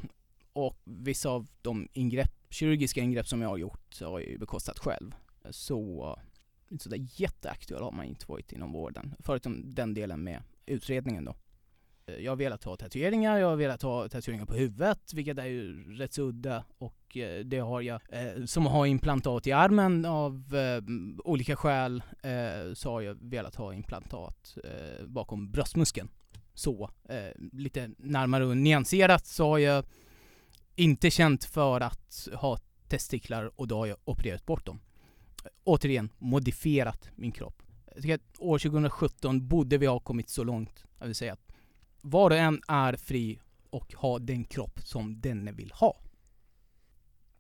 och 0.54 0.78
vissa 0.84 1.30
av 1.30 1.48
de 1.62 1.88
ingrepp, 1.94 2.32
kirurgiska 2.50 3.02
ingrepp 3.02 3.28
som 3.28 3.42
jag 3.42 3.50
har 3.50 3.58
gjort 3.58 3.94
så 3.94 4.06
har 4.06 4.20
jag 4.20 4.30
ju 4.30 4.38
bekostat 4.38 4.80
själv. 4.80 5.16
Så, 5.50 6.20
inte 6.70 6.84
sådär 6.84 7.08
jätteaktuell 7.16 7.84
har 7.84 7.92
man 7.92 8.06
inte 8.06 8.26
varit 8.28 8.52
inom 8.52 8.72
vården, 8.72 9.16
förutom 9.20 9.76
den 9.76 9.94
delen 9.94 10.24
med 10.24 10.44
utredningen 10.66 11.26
då. 11.26 11.36
Eh, 12.06 12.16
jag 12.16 12.32
har 12.32 12.36
velat 12.36 12.64
ha 12.64 12.76
tatueringar, 12.76 13.38
jag 13.38 13.48
har 13.48 13.56
velat 13.56 13.82
ha 13.82 14.10
tatueringar 14.10 14.46
på 14.46 14.54
huvudet, 14.54 15.14
vilket 15.14 15.38
är 15.38 15.46
ju 15.46 15.94
rätt 15.94 16.14
så 16.14 16.22
udda 16.22 16.64
och 16.78 17.18
eh, 17.18 17.40
det 17.46 17.60
har 17.60 17.82
jag. 17.82 18.02
Eh, 18.10 18.46
som 18.46 18.66
har 18.66 18.86
implantat 18.86 19.48
i 19.48 19.52
armen 19.52 20.06
av 20.06 20.56
eh, 20.56 20.84
olika 21.24 21.56
skäl 21.56 22.04
eh, 22.24 22.74
så 22.74 22.92
har 22.92 23.02
jag 23.02 23.18
velat 23.22 23.56
ha 23.56 23.74
implantat 23.74 24.58
eh, 24.64 25.06
bakom 25.06 25.52
bröstmuskeln. 25.52 26.10
Så, 26.54 26.90
lite 27.52 27.90
närmare 27.98 28.46
och 28.46 28.58
nyanserat 28.58 29.26
så 29.26 29.50
har 29.50 29.58
jag 29.58 29.86
inte 30.78 31.12
känt 31.12 31.44
för 31.44 31.82
att 31.82 32.28
ha 32.34 32.58
testiklar 32.88 33.52
och 33.56 33.68
då 33.68 33.78
har 33.78 33.86
jag 33.86 33.98
opererat 34.06 34.46
bort 34.46 34.66
dem. 34.66 34.80
Återigen, 35.64 36.10
modifierat 36.18 37.10
min 37.16 37.32
kropp. 37.32 37.64
Jag 37.94 38.02
tycker 38.02 38.16
att 38.16 38.40
år 38.40 38.60
2017 38.60 39.48
borde 39.48 39.78
vi 39.78 39.86
ha 39.86 40.00
kommit 40.00 40.30
så 40.30 40.44
långt, 40.44 40.84
jag 41.00 41.06
vill 41.06 41.16
säga 41.16 41.34
att 41.34 41.52
var 42.02 42.30
och 42.30 42.38
en 42.38 42.62
är 42.68 42.94
fri 42.94 43.40
och 43.70 43.94
har 43.98 44.20
den 44.20 44.44
kropp 44.44 44.80
som 44.84 45.22
denne 45.22 45.52
vill 45.52 45.72
ha. 45.72 46.02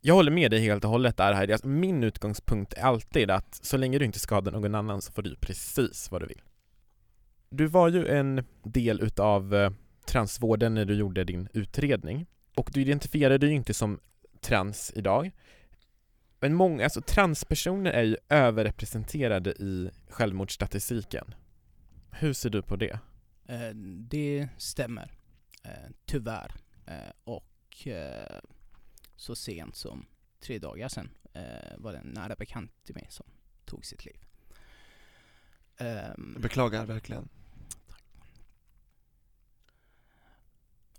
Jag 0.01 0.13
håller 0.13 0.32
med 0.32 0.51
dig 0.51 0.60
helt 0.60 0.84
och 0.84 0.89
hållet 0.89 1.17
där 1.17 1.34
Heidi. 1.34 1.53
Alltså, 1.53 1.67
min 1.67 2.03
utgångspunkt 2.03 2.74
är 2.74 2.82
alltid 2.82 3.32
att 3.32 3.60
så 3.65 3.77
länge 3.77 4.00
du 4.00 4.06
inte 4.06 4.20
skadar 4.20 4.51
någon 4.51 4.75
annan 4.75 5.01
så 5.01 5.12
får 5.12 5.22
du 5.22 5.36
precis 5.36 6.12
vad 6.12 6.22
du 6.22 6.25
vill. 6.25 6.41
Du 7.50 7.67
var 7.67 7.89
ju 7.89 8.08
en 8.08 8.46
del 8.63 9.01
utav 9.01 9.56
eh, 9.56 9.72
transvården 10.06 10.74
när 10.74 10.86
du 10.86 10.94
gjorde 10.94 11.24
din 11.24 11.48
utredning 11.53 12.25
och 12.57 12.69
du 12.73 12.81
identifierade 12.81 13.37
dig 13.47 13.55
inte 13.55 13.73
som 13.73 13.99
trans 14.41 14.91
idag. 14.95 15.31
Men 16.39 16.53
många, 16.53 16.83
alltså 16.83 17.01
transpersoner 17.01 17.91
är 17.91 18.03
ju 18.03 18.17
överrepresenterade 18.29 19.51
i 19.51 19.91
självmordsstatistiken. 20.09 21.35
Hur 22.11 22.33
ser 22.33 22.49
du 22.49 22.61
på 22.61 22.75
det? 22.75 22.99
Eh, 23.45 23.69
det 24.09 24.47
stämmer, 24.57 25.11
eh, 25.63 25.71
tyvärr. 26.05 26.51
Eh, 26.85 27.11
och 27.23 27.87
eh, 27.87 28.39
så 29.15 29.35
sent 29.35 29.75
som 29.75 30.05
tre 30.39 30.59
dagar 30.59 30.87
sedan 30.87 31.09
eh, 31.33 31.77
var 31.77 31.91
det 31.91 31.97
en 31.97 32.07
nära 32.07 32.35
bekant 32.35 32.71
till 32.85 32.95
mig 32.95 33.07
som 33.09 33.25
tog 33.65 33.85
sitt 33.85 34.05
liv. 34.05 34.17
Ehm, 35.77 36.31
Jag 36.33 36.41
beklagar 36.41 36.85
verkligen. 36.85 37.29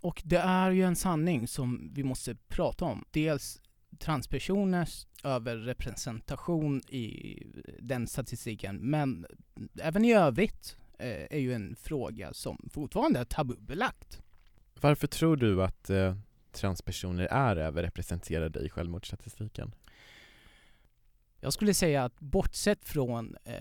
Och 0.01 0.21
det 0.25 0.37
är 0.37 0.71
ju 0.71 0.83
en 0.83 0.95
sanning 0.95 1.47
som 1.47 1.91
vi 1.93 2.03
måste 2.03 2.35
prata 2.35 2.85
om. 2.85 3.05
Dels 3.11 3.61
transpersoners 3.99 5.07
överrepresentation 5.23 6.81
i 6.89 7.43
den 7.79 8.07
statistiken, 8.07 8.75
men 8.77 9.25
även 9.81 10.05
i 10.05 10.13
övrigt 10.13 10.77
eh, 10.99 11.27
är 11.29 11.39
ju 11.39 11.53
en 11.53 11.75
fråga 11.75 12.33
som 12.33 12.69
fortfarande 12.71 13.19
är 13.19 13.25
tabubelagt. 13.25 14.21
Varför 14.81 15.07
tror 15.07 15.37
du 15.37 15.63
att 15.63 15.89
eh, 15.89 16.15
transpersoner 16.51 17.25
är 17.25 17.55
överrepresenterade 17.55 18.59
i 18.59 18.69
självmordsstatistiken? 18.69 19.71
Jag 21.41 21.53
skulle 21.53 21.73
säga 21.73 22.03
att 22.03 22.19
bortsett 22.19 22.85
från 22.85 23.35
eh, 23.43 23.53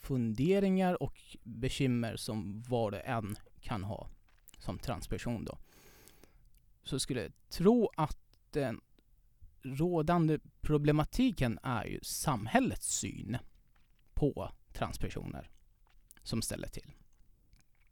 funderingar 0.00 1.02
och 1.02 1.20
bekymmer 1.42 2.16
som 2.16 2.62
var 2.62 2.92
och 2.92 3.04
en 3.04 3.36
kan 3.60 3.84
ha 3.84 4.08
som 4.58 4.78
transperson 4.78 5.44
då, 5.44 5.58
så 6.84 7.00
skulle 7.00 7.22
jag 7.22 7.32
tro 7.48 7.90
att 7.96 8.18
den 8.50 8.80
rådande 9.62 10.38
problematiken 10.60 11.58
är 11.62 11.84
ju 11.84 11.98
samhällets 12.02 12.86
syn 12.86 13.38
på 14.14 14.50
transpersoner 14.72 15.50
som 16.22 16.42
ställer 16.42 16.68
till. 16.68 16.92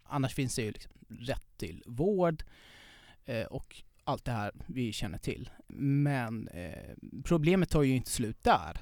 Annars 0.02 0.34
finns 0.34 0.56
det 0.56 0.62
ju 0.62 0.70
liksom 0.70 0.92
rätt 1.08 1.46
till 1.56 1.82
vård 1.86 2.44
eh, 3.24 3.46
och 3.46 3.82
allt 4.04 4.24
det 4.24 4.32
här 4.32 4.52
vi 4.66 4.92
känner 4.92 5.18
till. 5.18 5.50
Men 5.66 6.48
eh, 6.48 6.94
problemet 7.24 7.70
tar 7.70 7.82
ju 7.82 7.96
inte 7.96 8.10
slut 8.10 8.42
där. 8.42 8.80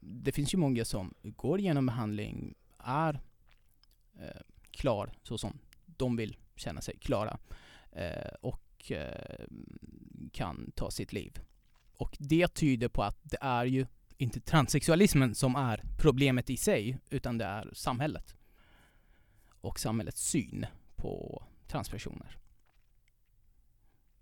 Det 0.00 0.32
finns 0.32 0.54
ju 0.54 0.58
många 0.58 0.84
som 0.84 1.14
går 1.22 1.60
igenom 1.60 1.86
behandling, 1.86 2.54
är 2.78 3.20
eh, 4.18 4.40
klar 4.70 5.12
så 5.22 5.38
som 5.38 5.58
de 5.86 6.16
vill 6.16 6.36
känna 6.56 6.80
sig 6.80 6.96
klara 6.98 7.38
eh, 7.92 8.34
och 8.40 8.71
och 8.82 8.92
eh, 8.92 9.46
kan 10.32 10.72
ta 10.74 10.90
sitt 10.90 11.12
liv. 11.12 11.40
Och 11.92 12.16
det 12.18 12.48
tyder 12.48 12.88
på 12.88 13.02
att 13.02 13.18
det 13.22 13.38
är 13.40 13.64
ju 13.64 13.86
inte 14.16 14.40
transsexualismen 14.40 15.34
som 15.34 15.56
är 15.56 15.82
problemet 15.98 16.50
i 16.50 16.56
sig, 16.56 16.98
utan 17.10 17.38
det 17.38 17.44
är 17.44 17.70
samhället. 17.74 18.34
Och 19.60 19.80
samhällets 19.80 20.22
syn 20.22 20.66
på 20.96 21.44
transpersoner. 21.66 22.38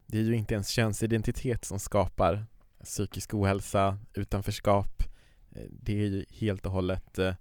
Det 0.06 0.18
är 0.18 0.22
ju 0.22 0.36
inte 0.36 0.54
ens 0.54 0.68
könsidentitet 0.68 1.64
som 1.64 1.78
skapar 1.78 2.46
psykisk 2.84 3.34
ohälsa, 3.34 3.98
utanförskap. 4.14 5.02
Eh, 5.50 5.66
det 5.70 5.92
är 5.92 6.06
ju 6.06 6.24
helt 6.30 6.66
och 6.66 6.72
hållet, 6.72 7.18
eh, 7.18 7.34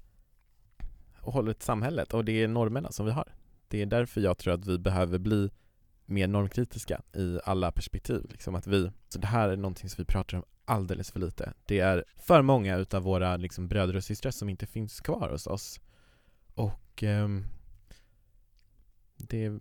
och 1.19 1.33
hållet 1.33 1.63
samhället 1.63 2.13
och 2.13 2.25
det 2.25 2.43
är 2.43 2.47
normerna 2.47 2.91
som 2.91 3.05
vi 3.05 3.11
har. 3.11 3.33
Det 3.67 3.81
är 3.81 3.85
därför 3.85 4.21
jag 4.21 4.37
tror 4.37 4.53
att 4.53 4.65
vi 4.65 4.77
behöver 4.77 5.19
bli 5.19 5.49
mer 6.09 6.27
normkritiska 6.27 7.01
i 7.13 7.39
alla 7.43 7.71
perspektiv. 7.71 8.25
Liksom 8.29 8.55
att 8.55 8.67
vi, 8.67 8.91
så 9.09 9.19
det 9.19 9.27
här 9.27 9.49
är 9.49 9.57
någonting 9.57 9.89
som 9.89 10.01
vi 10.01 10.05
pratar 10.05 10.37
om 10.37 10.43
alldeles 10.65 11.11
för 11.11 11.19
lite. 11.19 11.53
Det 11.65 11.79
är 11.79 12.05
för 12.15 12.41
många 12.41 12.77
utav 12.77 13.03
våra 13.03 13.37
liksom, 13.37 13.67
bröder 13.67 13.95
och 13.95 14.03
systrar 14.03 14.31
som 14.31 14.49
inte 14.49 14.65
finns 14.65 14.99
kvar 14.99 15.29
hos 15.29 15.47
oss. 15.47 15.79
Och 16.53 17.03
ehm, 17.03 17.45
det, 19.17 19.59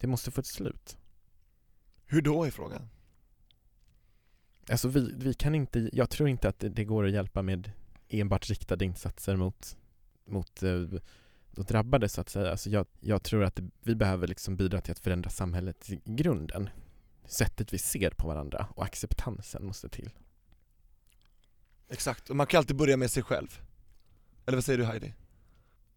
det 0.00 0.06
måste 0.06 0.30
få 0.30 0.40
ett 0.40 0.46
slut. 0.46 0.96
Hur 2.06 2.22
då 2.22 2.44
är 2.44 2.50
frågan? 2.50 2.88
Alltså 4.70 4.88
vi, 4.88 5.12
vi 5.16 5.34
kan 5.34 5.54
inte, 5.54 5.90
jag 5.92 6.10
tror 6.10 6.28
inte 6.28 6.48
att 6.48 6.58
det, 6.58 6.68
det 6.68 6.84
går 6.84 7.06
att 7.06 7.12
hjälpa 7.12 7.42
med 7.42 7.72
enbart 8.08 8.50
riktade 8.50 8.84
insatser 8.84 9.36
mot, 9.36 9.76
mot 10.24 10.62
eh, 10.62 10.82
de 11.54 11.64
drabbade 11.64 12.08
så 12.08 12.20
att 12.20 12.28
säga. 12.28 12.50
Alltså 12.50 12.70
jag, 12.70 12.86
jag 13.00 13.22
tror 13.22 13.44
att 13.44 13.60
vi 13.82 13.94
behöver 13.94 14.26
liksom 14.26 14.56
bidra 14.56 14.80
till 14.80 14.92
att 14.92 14.98
förändra 14.98 15.30
samhället 15.30 15.90
i 15.90 16.00
grunden. 16.04 16.70
Sättet 17.26 17.72
vi 17.72 17.78
ser 17.78 18.10
på 18.10 18.28
varandra 18.28 18.66
och 18.74 18.84
acceptansen 18.84 19.66
måste 19.66 19.88
till. 19.88 20.10
Exakt, 21.88 22.30
och 22.30 22.36
man 22.36 22.46
kan 22.46 22.58
alltid 22.58 22.76
börja 22.76 22.96
med 22.96 23.10
sig 23.10 23.22
själv. 23.22 23.60
Eller 24.46 24.56
vad 24.56 24.64
säger 24.64 24.78
du 24.78 24.84
Heidi? 24.84 25.14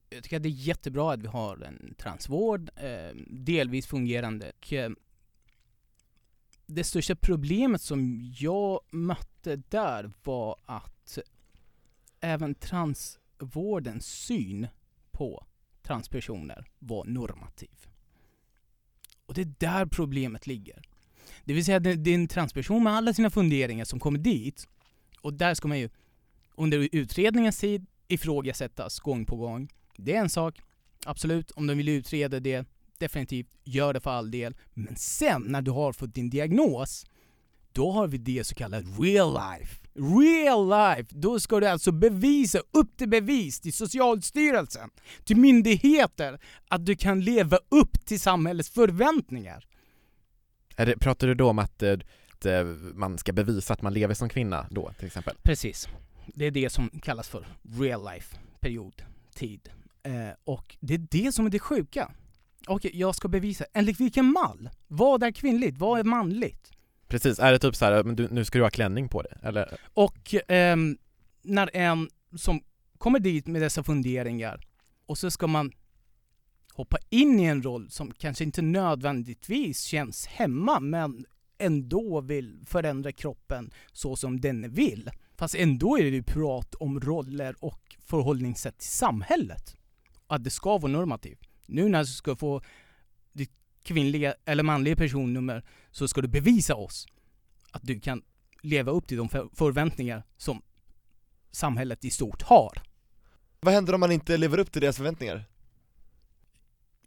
Jag 0.10 0.24
tycker 0.24 0.38
att 0.38 0.44
det 0.44 0.50
är 0.50 0.68
jättebra 0.68 1.14
att 1.14 1.20
vi 1.20 1.28
har 1.28 1.58
en 1.64 1.96
transvård, 1.98 2.70
eh, 2.76 3.16
delvis 3.28 3.88
fungerande. 3.88 4.52
Och, 4.60 4.74
eh, 4.74 4.92
det 6.66 6.84
största 6.84 7.16
problemet 7.16 7.82
som 7.82 8.34
jag 8.40 8.80
mötte 8.92 9.56
där 9.56 10.12
var 10.24 10.58
att 10.66 11.20
även 12.20 12.56
transvårdens 12.56 14.06
syn 14.06 14.68
på 15.16 15.46
transpersoner 15.84 16.66
var 16.80 17.06
normativ. 17.06 17.88
Och 19.26 19.34
det 19.34 19.42
är 19.42 19.54
där 19.58 19.86
problemet 19.86 20.48
ligger. 20.48 20.82
Det 21.44 21.54
vill 21.54 21.66
säga, 21.66 21.80
det 21.80 22.12
är 22.12 22.16
en 22.16 22.28
transperson 22.28 22.84
med 22.84 22.94
alla 22.94 23.14
sina 23.14 23.30
funderingar 23.30 23.86
som 23.86 24.00
kommer 24.00 24.20
dit, 24.20 24.68
och 25.22 25.34
där 25.34 25.54
ska 25.54 25.68
man 25.68 25.80
ju 25.80 25.90
under 26.56 26.90
utredningens 26.92 27.60
tid 27.60 27.86
ifrågasättas 28.08 29.00
gång 29.00 29.26
på 29.26 29.36
gång. 29.36 29.70
Det 29.98 30.16
är 30.16 30.20
en 30.20 30.30
sak, 30.30 30.62
absolut, 31.06 31.52
om 31.52 31.68
de 31.68 31.78
vill 31.78 31.90
utreda 31.90 32.40
det, 32.40 32.68
definitivt, 32.98 33.48
gör 33.64 33.94
det 33.94 34.00
för 34.00 34.12
all 34.12 34.32
del. 34.32 34.56
Men 34.74 34.96
sen 34.96 35.42
när 35.42 35.62
du 35.62 35.72
har 35.72 35.94
fått 35.94 36.16
din 36.16 36.30
diagnos, 36.30 37.06
då 37.72 37.92
har 37.92 38.08
vi 38.08 38.18
det 38.18 38.44
så 38.44 38.56
kallade 38.56 38.88
real 39.00 39.34
life. 39.34 39.85
Real 39.96 40.70
life! 40.70 41.16
Då 41.16 41.40
ska 41.40 41.60
du 41.60 41.68
alltså 41.68 41.92
bevisa, 41.92 42.60
upp 42.72 42.98
till 42.98 43.10
bevis 43.10 43.60
till 43.60 43.74
Socialstyrelsen, 43.74 44.90
till 45.24 45.38
myndigheter, 45.38 46.40
att 46.68 46.86
du 46.86 46.96
kan 46.96 47.22
leva 47.22 47.60
upp 47.70 48.06
till 48.06 48.20
samhällets 48.20 48.70
förväntningar. 48.70 49.66
Det, 50.76 51.00
pratar 51.00 51.28
du 51.28 51.36
då 51.36 51.50
om 51.50 51.60
att, 51.60 51.84
eh, 51.84 51.94
att 52.34 52.46
eh, 52.46 52.64
man 52.94 53.18
ska 53.18 53.34
bevisa 53.34 53.74
att 53.74 53.82
man 53.82 53.94
lever 53.94 54.14
som 54.14 54.30
kvinna 54.30 54.68
då 54.72 54.92
till 54.98 55.08
exempel? 55.08 55.36
Precis. 55.44 55.88
Det 56.28 56.46
är 56.46 56.52
det 56.52 56.70
som 56.70 56.90
kallas 56.90 57.28
för 57.28 57.48
real 57.80 58.14
life, 58.14 58.38
period, 58.60 59.04
tid. 59.36 59.70
Eh, 60.04 60.30
och 60.44 60.78
det 60.80 60.94
är 60.94 61.08
det 61.12 61.32
som 61.32 61.46
är 61.46 61.50
det 61.50 61.60
sjuka. 61.60 62.12
Okej, 62.68 62.92
jag 62.94 63.16
ska 63.16 63.28
bevisa, 63.28 63.66
enligt 63.74 64.00
vilken 64.00 64.26
mall? 64.26 64.70
Vad 64.88 65.24
är 65.24 65.32
kvinnligt? 65.32 65.78
Vad 65.78 66.00
är 66.00 66.04
manligt? 66.04 66.72
Precis, 67.08 67.40
är 67.40 67.52
det 67.52 67.60
typ 67.60 67.76
så 67.76 67.86
här, 67.86 68.04
men 68.04 68.16
du, 68.16 68.28
nu 68.32 68.46
ska 68.46 68.58
du 68.58 68.64
ha 68.64 68.70
klänning 68.70 69.10
på 69.10 69.22
dig? 69.22 69.32
Eller? 69.42 69.78
Och 69.94 70.36
ehm, 70.48 70.98
när 71.42 71.70
en 71.74 72.10
som 72.38 72.62
kommer 72.98 73.20
dit 73.20 73.48
med 73.48 73.62
dessa 73.62 73.84
funderingar 73.84 74.68
och 75.06 75.18
så 75.18 75.32
ska 75.32 75.48
man 75.48 75.72
hoppa 76.74 76.98
in 77.10 77.40
i 77.40 77.44
en 77.44 77.64
roll 77.64 77.90
som 77.90 78.12
kanske 78.12 78.44
inte 78.44 78.62
nödvändigtvis 78.62 79.82
känns 79.82 80.26
hemma 80.26 80.80
men 80.80 81.26
ändå 81.58 82.22
vill 82.22 82.64
förändra 82.66 83.12
kroppen 83.12 83.72
så 83.92 84.16
som 84.16 84.42
den 84.42 84.74
vill. 84.74 85.10
Fast 85.38 85.56
ändå 85.56 85.98
är 85.98 86.04
det 86.04 86.10
ju 86.10 86.24
prat 86.24 86.76
om 86.76 87.00
roller 87.00 87.56
och 87.60 87.96
förhållningssätt 88.00 88.78
till 88.78 88.90
samhället. 88.90 89.76
Att 90.28 90.44
det 90.44 90.50
ska 90.50 90.78
vara 90.78 90.92
normativt. 90.92 91.40
Nu 91.66 91.90
när 91.90 92.00
du 92.00 92.06
ska 92.06 92.36
få 92.36 92.62
kvinnliga 93.86 94.36
eller 94.46 94.64
manliga 94.64 94.96
personnummer 94.96 95.64
så 95.92 96.08
ska 96.08 96.22
du 96.22 96.28
bevisa 96.28 96.76
oss 96.76 97.08
att 97.72 97.84
du 97.84 98.00
kan 98.00 98.24
leva 98.62 98.92
upp 98.92 99.08
till 99.08 99.18
de 99.18 99.30
för- 99.30 99.50
förväntningar 99.54 100.24
som 100.38 100.62
samhället 101.52 102.06
i 102.06 102.10
stort 102.10 102.42
har. 102.42 102.82
Vad 103.60 103.74
händer 103.74 103.94
om 103.94 104.00
man 104.00 104.12
inte 104.12 104.38
lever 104.38 104.58
upp 104.58 104.72
till 104.72 104.82
deras 104.82 104.98
förväntningar? 104.98 105.44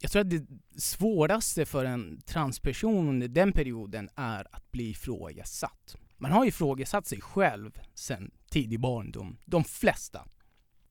Jag 0.00 0.10
tror 0.10 0.20
att 0.22 0.30
det 0.30 0.46
svåraste 0.76 1.66
för 1.66 1.84
en 1.84 2.20
transperson 2.26 3.08
under 3.08 3.28
den 3.28 3.52
perioden 3.52 4.08
är 4.14 4.46
att 4.56 4.70
bli 4.70 4.90
ifrågasatt. 4.90 5.96
Man 6.16 6.32
har 6.32 6.46
ifrågasatt 6.46 7.06
sig 7.06 7.20
själv 7.20 7.70
sedan 7.94 8.30
tidig 8.50 8.80
barndom, 8.80 9.38
de 9.44 9.64
flesta. 9.64 10.24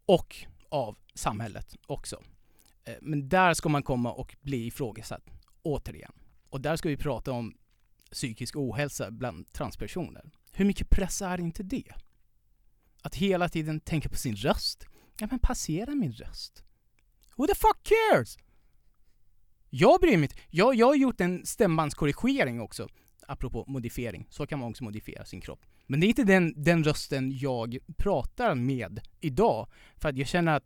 Och 0.06 0.36
av 0.70 0.98
samhället 1.14 1.76
också. 1.88 2.24
Eh, 2.84 2.94
Men 3.02 3.30
där 3.30 3.54
ska 3.54 3.70
man 3.70 3.84
komma 3.84 4.12
och 4.12 4.36
bli 4.42 4.66
ifrågasatt, 4.66 5.24
återigen. 5.68 6.12
Och 6.50 6.62
där 6.62 6.76
ska 6.76 6.90
vi 6.90 6.98
prata 6.98 7.32
om 7.32 7.54
psykisk 8.12 8.56
ohälsa 8.56 9.12
bland 9.12 9.54
transpersoner. 9.54 10.32
Hur 10.52 10.66
mycket 10.66 10.90
press 10.90 11.22
är 11.22 11.40
inte 11.40 11.64
det? 11.64 11.94
Att 13.02 13.16
hela 13.16 13.50
tiden 13.50 13.80
tänka 13.80 14.10
på 14.10 14.16
sin 14.16 14.36
röst. 14.36 14.86
Ja 15.20 15.28
men 15.32 15.40
passera 15.40 15.96
min 15.96 16.12
röst. 16.12 16.64
Who 17.36 17.48
the 17.48 17.56
fuck 17.56 17.78
cares? 17.84 18.38
Jag 19.70 20.02
bryr 20.02 20.18
mig 20.18 20.24
inte. 20.24 20.36
Jag, 20.50 20.76
jag 20.76 20.88
har 20.88 20.96
gjort 20.96 21.22
en 21.22 21.46
stämbandskorrigering 21.46 22.62
också. 22.62 22.88
Apropå 23.28 23.66
modifiering. 23.68 24.28
Så 24.30 24.48
kan 24.48 24.60
man 24.60 24.70
också 24.70 24.84
modifiera 24.84 25.26
sin 25.26 25.42
kropp. 25.42 25.66
Men 25.86 26.00
det 26.00 26.06
är 26.06 26.10
inte 26.10 26.24
den, 26.24 26.64
den 26.64 26.84
rösten 26.84 27.38
jag 27.38 27.78
pratar 27.98 28.56
med 28.56 29.00
idag. 29.20 29.68
För 29.98 30.10
att 30.10 30.18
jag 30.18 30.28
känner 30.28 30.56
att 30.56 30.66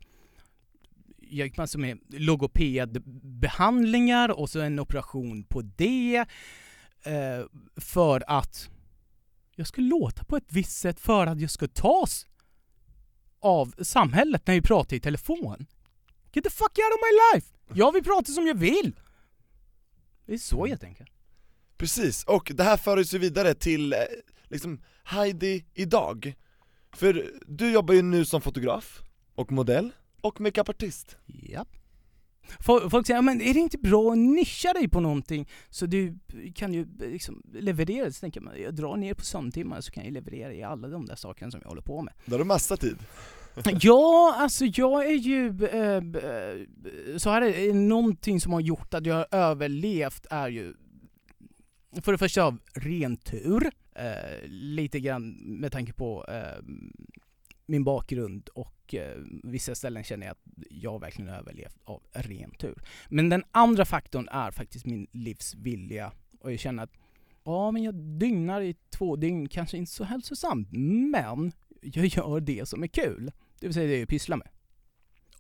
jag 1.31 1.47
gick 1.47 1.57
massor 1.57 1.79
med 1.79 1.99
logopedbehandlingar 2.09 4.29
och 4.29 4.49
så 4.49 4.59
en 4.59 4.79
operation 4.79 5.43
på 5.43 5.61
det. 5.61 6.25
Eh, 7.03 7.45
för 7.75 8.23
att 8.27 8.69
jag 9.55 9.67
skulle 9.67 9.87
låta 9.87 10.23
på 10.23 10.37
ett 10.37 10.51
visst 10.51 10.77
sätt 10.77 10.99
för 10.99 11.27
att 11.27 11.41
jag 11.41 11.49
ska 11.49 11.67
tas 11.67 12.25
av 13.39 13.73
samhället 13.81 14.47
när 14.47 14.53
vi 14.53 14.61
pratar 14.61 14.95
i 14.95 14.99
telefon. 14.99 15.65
Get 16.33 16.43
the 16.43 16.49
fuck 16.49 16.77
out 16.77 16.93
of 16.93 16.99
my 17.01 17.09
life! 17.33 17.47
Jag 17.73 17.91
vill 17.91 18.03
prata 18.03 18.31
som 18.31 18.47
jag 18.47 18.55
vill! 18.55 18.99
Det 20.25 20.33
är 20.33 20.37
så 20.37 20.65
helt 20.65 20.83
enkelt. 20.83 21.11
Precis, 21.77 22.23
och 22.23 22.51
det 22.55 22.63
här 22.63 22.77
för 22.77 22.97
oss 22.97 23.13
ju 23.13 23.17
vidare 23.17 23.53
till 23.53 23.93
eh, 23.93 23.99
liksom 24.47 24.81
Heidi 25.03 25.65
idag. 25.73 26.35
För 26.93 27.31
du 27.47 27.71
jobbar 27.71 27.93
ju 27.93 28.01
nu 28.01 28.25
som 28.25 28.41
fotograf, 28.41 29.01
och 29.35 29.51
modell, 29.51 29.91
och 30.21 30.41
makeupartist. 30.41 31.17
Ja. 31.25 31.65
Fol- 32.59 32.89
Folk 32.89 33.07
säger, 33.07 33.17
"Ja, 33.17 33.21
men 33.21 33.41
är 33.41 33.53
det 33.53 33.59
inte 33.59 33.77
bra 33.77 34.11
att 34.11 34.17
nischa 34.17 34.73
dig 34.73 34.87
på 34.89 34.99
någonting 34.99 35.47
så 35.69 35.85
du 35.85 36.19
kan 36.55 36.73
ju 36.73 36.87
liksom 36.99 37.41
leverera? 37.53 38.11
Så 38.11 38.19
tänker 38.19 38.41
man, 38.41 38.61
jag 38.61 38.75
drar 38.75 38.95
ner 38.97 39.13
på 39.13 39.21
sömntimmar 39.23 39.81
så 39.81 39.91
kan 39.91 40.03
jag 40.03 40.13
leverera 40.13 40.53
i 40.53 40.63
alla 40.63 40.87
de 40.87 41.05
där 41.05 41.15
sakerna 41.15 41.51
som 41.51 41.59
jag 41.63 41.69
håller 41.69 41.81
på 41.81 42.01
med. 42.01 42.13
Då 42.25 42.33
har 42.33 42.39
du 42.39 42.45
massa 42.45 42.77
tid. 42.77 42.97
Ja, 43.81 44.35
alltså 44.37 44.65
jag 44.65 45.05
är 45.05 45.15
ju... 45.15 45.47
Eh, 45.65 47.17
så 47.17 47.29
här 47.29 47.41
är 47.41 47.73
någonting 47.73 48.41
som 48.41 48.53
har 48.53 48.61
gjort 48.61 48.93
att 48.93 49.05
jag 49.05 49.15
har 49.15 49.27
överlevt 49.31 50.25
är 50.29 50.49
ju 50.49 50.73
för 52.01 52.11
det 52.11 52.17
första 52.17 52.43
av 52.43 52.57
ren 52.73 53.17
tur, 53.17 53.71
eh, 53.95 54.47
lite 54.47 54.99
grann 54.99 55.29
med 55.31 55.71
tanke 55.71 55.93
på 55.93 56.25
eh, 56.27 56.63
min 57.65 57.83
bakgrund 57.83 58.49
och 58.49 58.80
eh, 58.93 59.15
vissa 59.43 59.75
ställen 59.75 60.03
känner 60.03 60.25
jag 60.25 60.31
att 60.31 60.43
jag 60.69 60.99
verkligen 60.99 61.29
överlevt 61.29 61.77
av 61.83 62.03
ren 62.11 62.51
tur. 62.51 62.81
Men 63.09 63.29
den 63.29 63.43
andra 63.51 63.85
faktorn 63.85 64.27
är 64.31 64.51
faktiskt 64.51 64.85
min 64.85 65.07
livsvilja 65.11 66.11
och 66.39 66.51
jag 66.51 66.59
känner 66.59 66.83
att 66.83 66.93
ja, 67.43 67.71
men 67.71 67.83
jag 67.83 67.95
dygnar 67.95 68.61
i 68.61 68.75
två 68.89 69.15
dygn, 69.15 69.49
kanske 69.49 69.77
inte 69.77 69.91
så 69.91 70.03
hälsosamt, 70.03 70.67
men 71.11 71.51
jag 71.81 72.05
gör 72.05 72.39
det 72.39 72.67
som 72.67 72.83
är 72.83 72.87
kul. 72.87 73.31
Det 73.59 73.67
vill 73.67 73.73
säga 73.73 73.87
det 73.87 73.99
jag 73.99 74.07
pysslar 74.07 74.37
med. 74.37 74.47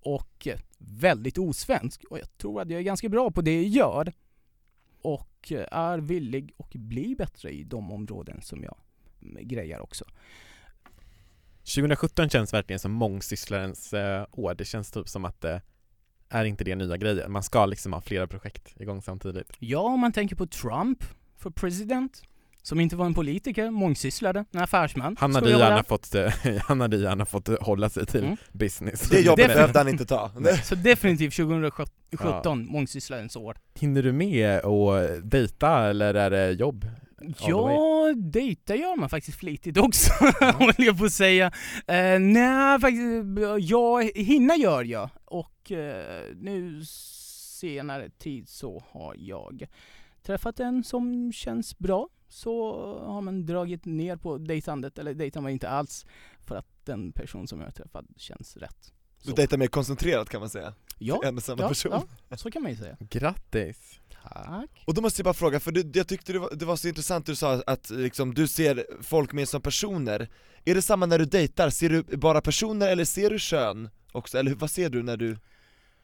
Och 0.01 0.47
eh, 0.47 0.59
väldigt 0.77 1.37
osvensk. 1.37 2.03
Och 2.03 2.19
jag 2.19 2.37
tror 2.37 2.61
att 2.61 2.69
jag 2.69 2.79
är 2.79 2.83
ganska 2.83 3.09
bra 3.09 3.31
på 3.31 3.41
det 3.41 3.61
jag 3.61 3.69
gör. 3.69 4.13
Och 5.01 5.51
eh, 5.51 5.65
är 5.71 5.97
villig 5.97 6.53
och 6.57 6.71
blir 6.73 7.15
bättre 7.15 7.51
i 7.51 7.63
de 7.63 7.91
områden 7.91 8.41
som 8.41 8.63
jag 8.63 8.77
mm, 9.21 9.47
grejar 9.47 9.79
också. 9.79 10.05
2017 11.65 12.29
känns 12.29 12.53
verkligen 12.53 12.79
som 12.79 12.91
mångsysslarens 12.91 13.93
eh, 13.93 14.25
år. 14.31 14.53
Det 14.53 14.65
känns 14.65 14.91
typ 14.91 15.09
som 15.09 15.25
att 15.25 15.41
det 15.41 15.61
är 16.29 16.45
inte 16.45 16.63
det 16.63 16.75
nya 16.75 16.97
grejen. 16.97 17.31
Man 17.31 17.43
ska 17.43 17.65
liksom 17.65 17.93
ha 17.93 18.01
flera 18.01 18.27
projekt 18.27 18.81
igång 18.81 19.01
samtidigt. 19.01 19.47
Ja, 19.59 19.79
om 19.79 19.99
man 19.99 20.11
tänker 20.11 20.35
på 20.35 20.47
Trump 20.47 21.03
för 21.37 21.49
president. 21.49 22.23
Som 22.63 22.79
inte 22.79 22.95
var 22.95 23.05
en 23.05 23.13
politiker, 23.13 23.69
mångsysslare, 23.71 24.45
en 24.51 24.61
affärsman. 24.61 25.15
Han 25.19 25.35
hade, 25.35 25.49
gärna 25.49 25.83
fått, 25.83 26.15
eh, 26.15 26.31
han 26.67 26.81
hade 26.81 26.97
gärna 26.97 27.25
fått 27.25 27.47
hålla 27.61 27.89
sig 27.89 28.05
till 28.05 28.23
Mm. 28.23 28.37
business. 28.51 29.09
Det 29.09 29.21
jobbet 29.21 29.47
behövde 29.47 29.79
han 29.79 29.87
inte 29.87 30.05
ta. 30.05 30.31
Så 30.63 30.75
definitivt 30.75 31.35
2017, 31.35 32.65
mångsysslarens 32.65 33.35
år. 33.35 33.57
Hinner 33.79 34.03
du 34.03 34.11
med 34.11 34.65
att 34.65 35.31
dejta 35.31 35.89
eller 35.89 36.13
är 36.13 36.29
det 36.29 36.51
jobb? 36.51 36.85
Ja, 37.39 38.13
dejta 38.17 38.75
gör 38.75 38.95
man 38.95 39.09
faktiskt 39.09 39.37
flitigt 39.39 39.77
också, 39.77 40.11
håller 40.59 40.81
jag 40.85 40.97
på 40.97 41.05
att 41.05 41.13
säga. 41.13 41.45
Eh, 41.87 42.19
nej, 42.19 42.79
faktiskt, 42.79 43.25
ja, 43.59 43.99
hinna 44.15 44.55
gör 44.55 44.83
jag. 44.83 45.09
Och 45.25 45.71
eh, 45.71 46.23
nu 46.35 46.81
senare 46.85 48.09
tid 48.09 48.49
så 48.49 48.83
har 48.91 49.15
jag 49.17 49.67
träffat 50.23 50.59
en 50.59 50.83
som 50.83 51.31
känns 51.33 51.77
bra. 51.77 52.09
Så 52.27 52.73
har 53.05 53.21
man 53.21 53.45
dragit 53.45 53.85
ner 53.85 54.15
på 54.17 54.37
dejtandet, 54.37 54.97
eller 54.97 55.13
dejtar 55.13 55.41
man 55.41 55.51
inte 55.51 55.69
alls, 55.69 56.05
för 56.47 56.55
att 56.55 56.85
den 56.85 57.11
person 57.11 57.47
som 57.47 57.59
jag 57.59 57.67
har 57.67 57.71
träffat 57.71 58.05
känns 58.17 58.57
rätt. 58.57 58.93
Du 59.23 59.29
Så. 59.29 59.35
dejtar 59.35 59.57
mer 59.57 59.67
koncentrerat 59.67 60.29
kan 60.29 60.39
man 60.39 60.49
säga, 60.49 60.73
Ja, 61.03 61.21
en 61.23 61.37
och 61.37 61.43
samma 61.43 61.61
ja, 61.61 61.67
person. 61.67 62.07
ja, 62.29 62.37
så 62.37 62.51
kan 62.51 62.61
man 62.61 62.71
ju 62.71 62.77
säga. 62.77 62.97
Grattis! 62.99 63.99
Tack. 64.23 64.83
Och 64.85 64.93
då 64.93 65.01
måste 65.01 65.19
jag 65.19 65.23
bara 65.23 65.33
fråga, 65.33 65.59
för 65.59 65.71
du, 65.71 65.91
jag 65.93 66.07
tyckte 66.07 66.33
det 66.33 66.39
var, 66.39 66.55
det 66.55 66.65
var 66.65 66.75
så 66.75 66.87
intressant 66.87 67.25
du 67.25 67.35
sa 67.35 67.63
att 67.67 67.89
liksom, 67.89 68.33
du 68.33 68.47
ser 68.47 68.85
folk 69.01 69.33
mer 69.33 69.45
som 69.45 69.61
personer 69.61 70.29
Är 70.65 70.75
det 70.75 70.81
samma 70.81 71.05
när 71.05 71.19
du 71.19 71.25
dejtar? 71.25 71.69
Ser 71.69 71.89
du 71.89 72.17
bara 72.17 72.41
personer 72.41 72.87
eller 72.87 73.05
ser 73.05 73.29
du 73.29 73.39
kön 73.39 73.89
också? 74.11 74.37
Eller 74.37 74.55
vad 74.55 74.71
ser 74.71 74.89
du 74.89 75.03
när 75.03 75.17
du... 75.17 75.37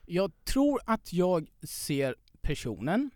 Jag 0.06 0.32
tror 0.46 0.82
att 0.86 1.14
jag 1.14 1.48
ser 1.64 2.16
personen. 2.42 3.10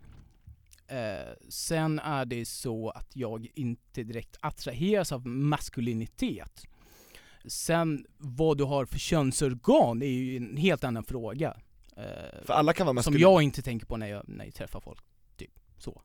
Eh, 0.88 1.32
sen 1.48 1.98
är 1.98 2.24
det 2.24 2.48
så 2.48 2.90
att 2.90 3.16
jag 3.16 3.48
inte 3.54 4.02
direkt 4.02 4.36
attraheras 4.40 5.12
av 5.12 5.26
maskulinitet. 5.26 6.66
Sen 7.46 8.06
vad 8.18 8.58
du 8.58 8.64
har 8.64 8.84
för 8.84 8.98
könsorgan 8.98 10.02
är 10.02 10.06
ju 10.06 10.36
en 10.36 10.56
helt 10.56 10.84
annan 10.84 11.04
fråga. 11.04 11.56
Eh, 11.96 12.44
För 12.44 12.52
alla 12.52 12.72
kan 12.72 12.86
vara 12.86 13.02
som 13.02 13.12
maskulina 13.12 13.30
jag 13.30 13.42
inte 13.42 13.62
tänker 13.62 13.86
på 13.86 13.96
när 13.96 14.06
jag, 14.06 14.28
när 14.28 14.44
jag 14.44 14.54
träffar 14.54 14.80
folk. 14.80 15.00
Typ 15.36 15.50
så. 15.78 16.02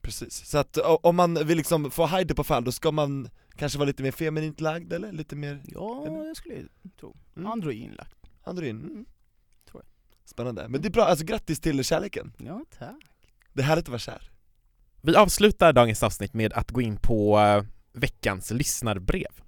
Precis, 0.00 0.46
så 0.48 0.58
att 0.58 0.76
om 0.82 1.16
man 1.16 1.46
vill 1.46 1.56
liksom 1.56 1.90
få 1.90 2.06
Heidi 2.06 2.34
på 2.34 2.44
fall, 2.44 2.64
då 2.64 2.72
ska 2.72 2.90
man 2.92 3.28
kanske 3.56 3.78
vara 3.78 3.86
lite 3.86 4.02
mer 4.02 4.12
feminint 4.12 4.60
lagd 4.60 4.92
eller? 4.92 5.12
Lite 5.12 5.36
mer 5.36 5.60
Ja, 5.64 6.06
Eller? 6.06 6.24
jag 6.26 6.36
skulle 6.36 6.62
tro. 7.00 7.16
Mm. 7.36 7.52
Androinlagt. 7.52 8.16
androgyn? 8.44 8.76
Mm. 8.80 9.06
Tror 9.70 9.82
Spännande, 10.24 10.68
men 10.68 10.82
det 10.82 10.88
är 10.88 10.90
bra, 10.90 11.04
alltså 11.04 11.24
grattis 11.24 11.60
till 11.60 11.84
kärleken, 11.84 12.32
Ja, 12.38 12.64
tack. 12.78 12.96
det 13.52 13.62
är 13.62 13.66
härligt 13.66 13.84
att 13.84 13.88
vara 13.88 13.98
kär 13.98 14.30
Vi 15.00 15.16
avslutar 15.16 15.72
dagens 15.72 16.02
avsnitt 16.02 16.34
med 16.34 16.52
att 16.52 16.70
gå 16.70 16.80
in 16.80 16.96
på 16.96 17.38
eh, 17.38 17.62
veckans 17.92 18.50
lyssnarbrev. 18.50 19.42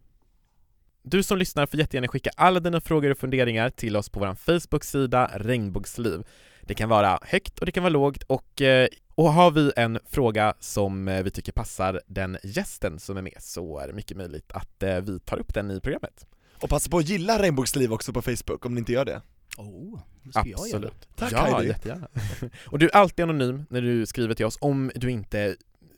Du 1.02 1.22
som 1.22 1.38
lyssnar 1.38 1.66
får 1.66 1.80
jättegärna 1.80 2.08
skicka 2.08 2.30
alla 2.36 2.60
dina 2.60 2.80
frågor 2.80 3.10
och 3.10 3.18
funderingar 3.18 3.70
till 3.70 3.96
oss 3.96 4.08
på 4.08 4.20
vår 4.20 4.34
Facebook-sida 4.34 5.30
Regnbågsliv. 5.34 6.22
Det 6.62 6.74
kan 6.74 6.88
vara 6.88 7.18
högt 7.22 7.58
och 7.58 7.66
det 7.66 7.72
kan 7.72 7.82
vara 7.82 7.92
lågt 7.92 8.22
och, 8.22 8.62
eh, 8.62 8.88
och 9.14 9.32
har 9.32 9.50
vi 9.50 9.72
en 9.76 9.98
fråga 10.10 10.54
som 10.60 11.08
eh, 11.08 11.22
vi 11.22 11.30
tycker 11.30 11.52
passar 11.52 12.00
den 12.06 12.38
gästen 12.42 12.98
som 12.98 13.16
är 13.16 13.22
med 13.22 13.36
så 13.38 13.78
är 13.78 13.86
det 13.86 13.92
mycket 13.92 14.16
möjligt 14.16 14.52
att 14.52 14.82
eh, 14.82 14.96
vi 15.00 15.20
tar 15.20 15.38
upp 15.38 15.54
den 15.54 15.70
i 15.70 15.80
programmet. 15.80 16.26
Och 16.62 16.68
passa 16.68 16.90
på 16.90 16.98
att 16.98 17.08
gilla 17.08 17.42
Regnbågsliv 17.42 17.92
också 17.92 18.12
på 18.12 18.22
Facebook 18.22 18.66
om 18.66 18.74
ni 18.74 18.78
inte 18.78 18.92
gör 18.92 19.04
det 19.04 19.22
Oh, 19.56 20.00
det 20.22 20.30
ska 20.30 20.40
jag 20.40 20.50
göra. 20.50 20.60
Absolut. 20.60 21.08
Tack, 21.16 21.32
ja, 21.32 21.44
Heidi. 21.44 21.68
jättegärna. 21.68 22.08
och 22.66 22.78
du 22.78 22.86
är 22.86 22.96
alltid 22.96 23.22
anonym 23.22 23.64
när 23.70 23.82
du 23.82 24.06
skriver 24.06 24.34
till 24.34 24.46
oss 24.46 24.58
om 24.60 24.90
du 24.94 25.10
inte 25.10 25.56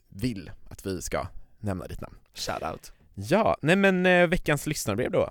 vill 0.09 0.51
att 0.69 0.85
vi 0.85 1.01
ska 1.01 1.27
nämna 1.59 1.87
ditt 1.87 2.01
namn. 2.01 2.15
Shoutout 2.33 2.93
Ja, 3.15 3.57
nej 3.61 3.75
men 3.75 4.05
eh, 4.05 4.27
veckans 4.27 4.67
lyssnarbrev 4.67 5.11
då. 5.11 5.29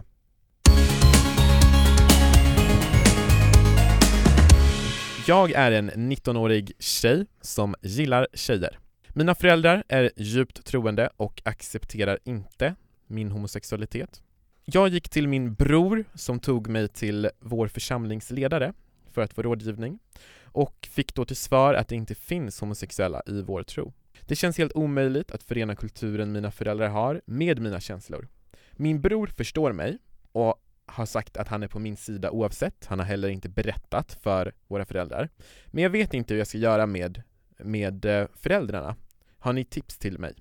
Jag 5.26 5.52
är 5.52 5.72
en 5.72 5.90
19-årig 5.90 6.72
tjej 6.78 7.26
som 7.40 7.74
gillar 7.82 8.26
tjejer. 8.34 8.78
Mina 9.08 9.34
föräldrar 9.34 9.84
är 9.88 10.10
djupt 10.16 10.64
troende 10.64 11.10
och 11.16 11.42
accepterar 11.44 12.18
inte 12.24 12.74
min 13.06 13.30
homosexualitet. 13.30 14.22
Jag 14.64 14.88
gick 14.88 15.08
till 15.08 15.28
min 15.28 15.54
bror 15.54 16.04
som 16.14 16.40
tog 16.40 16.68
mig 16.68 16.88
till 16.88 17.30
vår 17.40 17.68
församlingsledare 17.68 18.72
för 19.12 19.22
att 19.22 19.32
få 19.32 19.42
rådgivning 19.42 19.98
och 20.44 20.88
fick 20.90 21.14
då 21.14 21.24
till 21.24 21.36
svar 21.36 21.74
att 21.74 21.88
det 21.88 21.96
inte 21.96 22.14
finns 22.14 22.60
homosexuella 22.60 23.22
i 23.26 23.42
vår 23.42 23.62
tro. 23.62 23.92
Det 24.32 24.36
känns 24.36 24.58
helt 24.58 24.72
omöjligt 24.72 25.30
att 25.30 25.42
förena 25.42 25.76
kulturen 25.76 26.32
mina 26.32 26.50
föräldrar 26.50 26.88
har 26.88 27.20
med 27.26 27.60
mina 27.60 27.80
känslor. 27.80 28.28
Min 28.72 29.00
bror 29.00 29.26
förstår 29.26 29.72
mig 29.72 29.98
och 30.32 30.64
har 30.86 31.06
sagt 31.06 31.36
att 31.36 31.48
han 31.48 31.62
är 31.62 31.68
på 31.68 31.78
min 31.78 31.96
sida 31.96 32.30
oavsett. 32.30 32.86
Han 32.86 32.98
har 32.98 33.06
heller 33.06 33.28
inte 33.28 33.48
berättat 33.48 34.12
för 34.22 34.52
våra 34.68 34.84
föräldrar. 34.84 35.28
Men 35.66 35.82
jag 35.82 35.90
vet 35.90 36.14
inte 36.14 36.34
hur 36.34 36.38
jag 36.38 36.46
ska 36.46 36.58
göra 36.58 36.86
med, 36.86 37.22
med 37.58 38.04
eh, 38.04 38.26
föräldrarna. 38.34 38.96
Har 39.38 39.52
ni 39.52 39.64
tips 39.64 39.98
till 39.98 40.18
mig? 40.18 40.34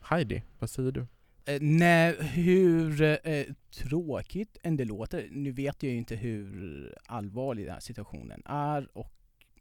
Heidi, 0.00 0.42
vad 0.58 0.70
säger 0.70 0.92
du? 0.92 1.06
Eh, 1.44 1.58
nej, 1.60 2.16
hur 2.20 3.02
eh, 3.02 3.44
tråkigt 3.70 4.56
än 4.62 4.76
det 4.76 4.84
låter, 4.84 5.28
nu 5.30 5.52
vet 5.52 5.82
jag 5.82 5.92
ju 5.92 5.98
inte 5.98 6.16
hur 6.16 6.94
allvarlig 7.06 7.64
den 7.64 7.74
här 7.74 7.80
situationen 7.80 8.42
är 8.46 8.88
och 8.92 9.14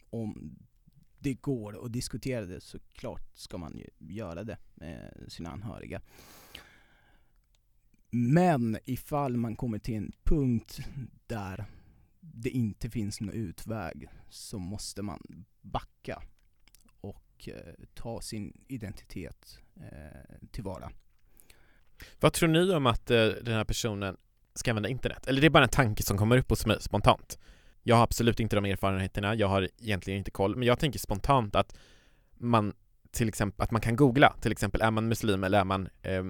om 0.09 0.57
det 1.21 1.33
går 1.33 1.85
att 1.85 1.93
diskutera 1.93 2.45
det 2.45 2.61
såklart 2.61 3.37
ska 3.37 3.57
man 3.57 3.77
ju 3.77 4.13
göra 4.15 4.43
det 4.43 4.57
med 4.75 5.25
sina 5.27 5.49
anhöriga. 5.49 6.01
Men 8.09 8.77
ifall 8.85 9.37
man 9.37 9.55
kommer 9.55 9.79
till 9.79 9.95
en 9.95 10.11
punkt 10.23 10.79
där 11.27 11.65
det 12.19 12.49
inte 12.49 12.89
finns 12.89 13.21
någon 13.21 13.33
utväg 13.33 14.09
så 14.29 14.59
måste 14.59 15.01
man 15.01 15.45
backa 15.61 16.23
och 17.01 17.49
eh, 17.49 17.73
ta 17.93 18.21
sin 18.21 18.63
identitet 18.67 19.59
eh, 19.75 20.47
tillvara. 20.51 20.91
Vad 22.19 22.33
tror 22.33 22.49
ni 22.49 22.73
om 22.73 22.85
att 22.85 23.11
eh, 23.11 23.25
den 23.25 23.53
här 23.53 23.63
personen 23.63 24.17
ska 24.53 24.71
använda 24.71 24.89
internet? 24.89 25.27
Eller 25.27 25.41
det 25.41 25.47
är 25.47 25.51
bara 25.51 25.63
en 25.63 25.69
tanke 25.69 26.03
som 26.03 26.17
kommer 26.17 26.37
upp 26.37 26.49
hos 26.49 26.65
mig 26.65 26.77
spontant. 26.81 27.39
Jag 27.83 27.95
har 27.95 28.03
absolut 28.03 28.39
inte 28.39 28.55
de 28.55 28.65
erfarenheterna, 28.65 29.35
jag 29.35 29.47
har 29.47 29.69
egentligen 29.81 30.17
inte 30.17 30.31
koll, 30.31 30.55
men 30.55 30.67
jag 30.67 30.79
tänker 30.79 30.99
spontant 30.99 31.55
att 31.55 31.75
man 32.37 32.73
till 33.11 33.27
exempel, 33.27 33.63
att 33.63 33.71
man 33.71 33.81
kan 33.81 33.95
googla, 33.95 34.35
till 34.41 34.51
exempel 34.51 34.81
är 34.81 34.91
man 34.91 35.07
muslim 35.07 35.43
eller 35.43 35.59
är 35.59 35.63
man 35.63 35.89
eh, 36.01 36.23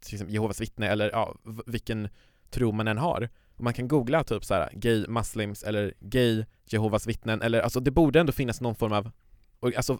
till 0.00 0.14
exempel 0.14 0.34
Jehovas 0.34 0.60
vittne 0.60 0.88
eller 0.88 1.10
ja, 1.10 1.34
vilken 1.66 2.08
tro 2.50 2.72
man 2.72 2.88
än 2.88 2.98
har. 2.98 3.28
Och 3.56 3.64
man 3.64 3.74
kan 3.74 3.88
googla 3.88 4.24
typ 4.24 4.44
så 4.44 4.54
här 4.54 4.70
gay 4.72 5.06
muslims 5.08 5.62
eller 5.62 5.94
gay 6.00 6.44
Jehovas 6.64 7.06
vittnen 7.06 7.42
eller 7.42 7.60
alltså 7.60 7.80
det 7.80 7.90
borde 7.90 8.20
ändå 8.20 8.32
finnas 8.32 8.60
någon 8.60 8.74
form 8.74 8.92
av, 8.92 9.10
och, 9.60 9.76
alltså 9.76 9.98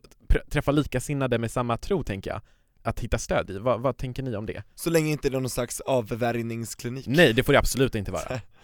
träffa 0.51 0.71
likasinnade 0.71 1.39
med 1.39 1.51
samma 1.51 1.77
tro 1.77 2.03
tänker 2.03 2.31
jag, 2.31 2.41
att 2.83 3.01
hitta 3.01 3.19
stöd 3.19 3.51
i. 3.51 3.59
Vad, 3.59 3.81
vad 3.81 3.97
tänker 3.97 4.23
ni 4.23 4.37
om 4.37 4.47
det? 4.47 4.63
Så 4.75 4.91
länge 4.91 5.11
inte 5.11 5.31
det 5.31 5.37
är 5.37 5.41
någon 5.41 5.51
slags 5.51 5.81
avvärjningsklinik 5.81 7.07
Nej, 7.07 7.33
det 7.33 7.43
får 7.43 7.53
det 7.53 7.59
absolut 7.59 7.95
inte 7.95 8.13
vara. 8.13 8.41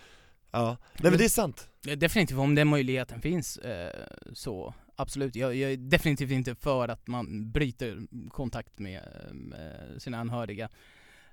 Ja, 0.52 0.76
nej 0.94 1.10
men 1.10 1.18
det 1.18 1.24
är 1.24 1.28
sant 1.28 1.68
Definitivt 1.96 2.38
om 2.38 2.54
den 2.54 2.68
möjligheten 2.68 3.20
finns 3.20 3.56
eh, 3.56 4.06
så 4.32 4.74
absolut. 4.96 5.36
Jag, 5.36 5.54
jag 5.56 5.72
är 5.72 5.76
definitivt 5.76 6.30
inte 6.30 6.54
för 6.54 6.88
att 6.88 7.06
man 7.06 7.50
bryter 7.50 7.98
kontakt 8.30 8.78
med, 8.78 9.02
med 9.32 9.94
sina 9.98 10.18
anhöriga. 10.18 10.68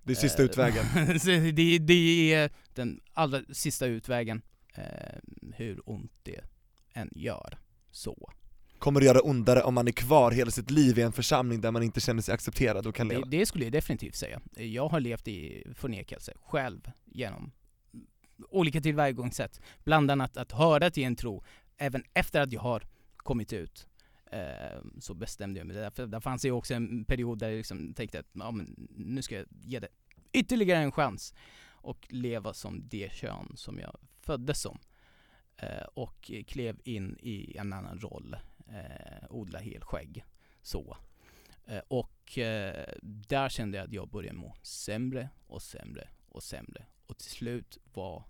Det 0.03 0.13
är 0.13 0.15
sista 0.15 0.41
Eh, 0.41 0.45
utvägen 0.45 0.86
så 1.19 1.29
det, 1.29 1.79
det 1.79 2.34
är 2.34 2.49
den 2.73 2.99
allra 3.13 3.41
sista 3.51 3.86
utvägen, 3.86 4.41
eh, 4.73 4.84
hur 5.55 5.89
ont 5.89 6.12
det 6.23 6.41
än 6.93 7.10
gör. 7.15 7.58
Så. 7.91 8.32
Kommer 8.79 8.99
att 8.99 9.05
göra 9.05 9.21
ondare 9.21 9.62
om 9.62 9.73
man 9.73 9.88
är 9.88 9.91
kvar 9.91 10.32
hela 10.32 10.51
sitt 10.51 10.71
liv 10.71 10.99
i 10.99 11.01
en 11.01 11.12
församling 11.12 11.62
där 11.62 11.71
man 11.71 11.84
inte 11.84 11.99
känner 11.99 12.21
sig 12.21 12.34
accepterad 12.34 12.88
och 12.88 12.95
kan 12.95 13.08
Det, 13.08 13.15
leva 13.15 13.27
det 13.27 13.45
skulle 13.45 13.65
jag 13.65 13.71
definitivt 13.71 14.15
säga. 14.15 14.41
Jag 14.55 14.89
har 14.89 14.99
levt 14.99 15.27
i 15.27 15.67
förnekelse 15.75 16.34
själv 16.41 16.91
genom 17.05 17.51
olika 18.49 18.82
tillvägagångssätt. 18.82 19.62
Bland 19.84 20.12
annat 20.12 20.38
att 20.38 20.52
höra 20.52 20.91
till 20.91 21.04
en 21.04 21.15
tro, 21.15 21.43
även 21.78 22.04
efter 22.13 22.41
att 22.41 22.52
jag 22.52 22.62
har 22.62 22.84
kommit 23.17 23.54
ut. 23.54 23.88
Eh, 24.32 24.82
så 24.99 25.13
bestämde 25.13 25.60
jag 25.60 25.67
mig. 25.67 25.78
Därför, 25.78 26.08
där 26.08 26.19
fanns 26.19 26.41
det 26.41 26.47
ju 26.47 26.52
också 26.52 26.73
en 26.73 27.06
period 27.06 27.38
där 27.39 27.49
jag 27.49 27.58
liksom 27.58 27.93
tänkte 27.93 28.19
att 28.19 28.30
ja, 28.34 28.52
men 28.52 28.88
nu 28.95 29.21
ska 29.21 29.36
jag 29.36 29.45
ge 29.63 29.80
det 29.80 29.88
ytterligare 30.34 30.84
en 30.84 30.91
chans 30.91 31.34
och 31.82 32.08
leva 32.10 32.54
som 32.54 32.88
det 32.88 33.12
kön 33.12 33.54
som 33.56 33.80
jag 33.80 33.99
föddes 34.21 34.62
som. 34.62 34.80
Eh, 35.58 35.86
och 35.93 36.32
klev 36.47 36.80
in 36.84 37.17
i 37.21 37.58
en 37.58 37.73
annan 37.73 37.99
roll, 37.99 38.36
eh, 38.67 39.25
odla 39.30 39.60
helskägg. 39.60 40.25
Så. 40.62 40.97
Eh, 41.65 41.82
och 41.88 42.38
eh, 42.38 42.86
där 43.02 43.49
kände 43.49 43.78
jag 43.78 43.86
att 43.86 43.93
jag 43.93 44.10
började 44.10 44.38
må 44.38 44.56
sämre 44.62 45.30
och 45.47 45.62
sämre 45.62 46.10
och 46.30 46.43
sämre. 46.43 46.86
Och 47.06 47.17
till 47.17 47.30
slut 47.30 47.78
var 47.93 48.23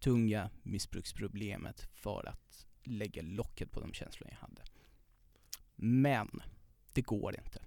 tunga 0.00 0.50
missbruksproblemet 0.62 1.88
för 1.94 2.28
att 2.28 2.66
lägga 2.84 3.22
locket 3.22 3.72
på 3.72 3.80
de 3.80 3.92
känslor 3.92 4.28
jag 4.30 4.38
hade. 4.38 4.62
Men 5.76 6.42
det 6.92 7.02
går 7.02 7.34
inte. 7.38 7.60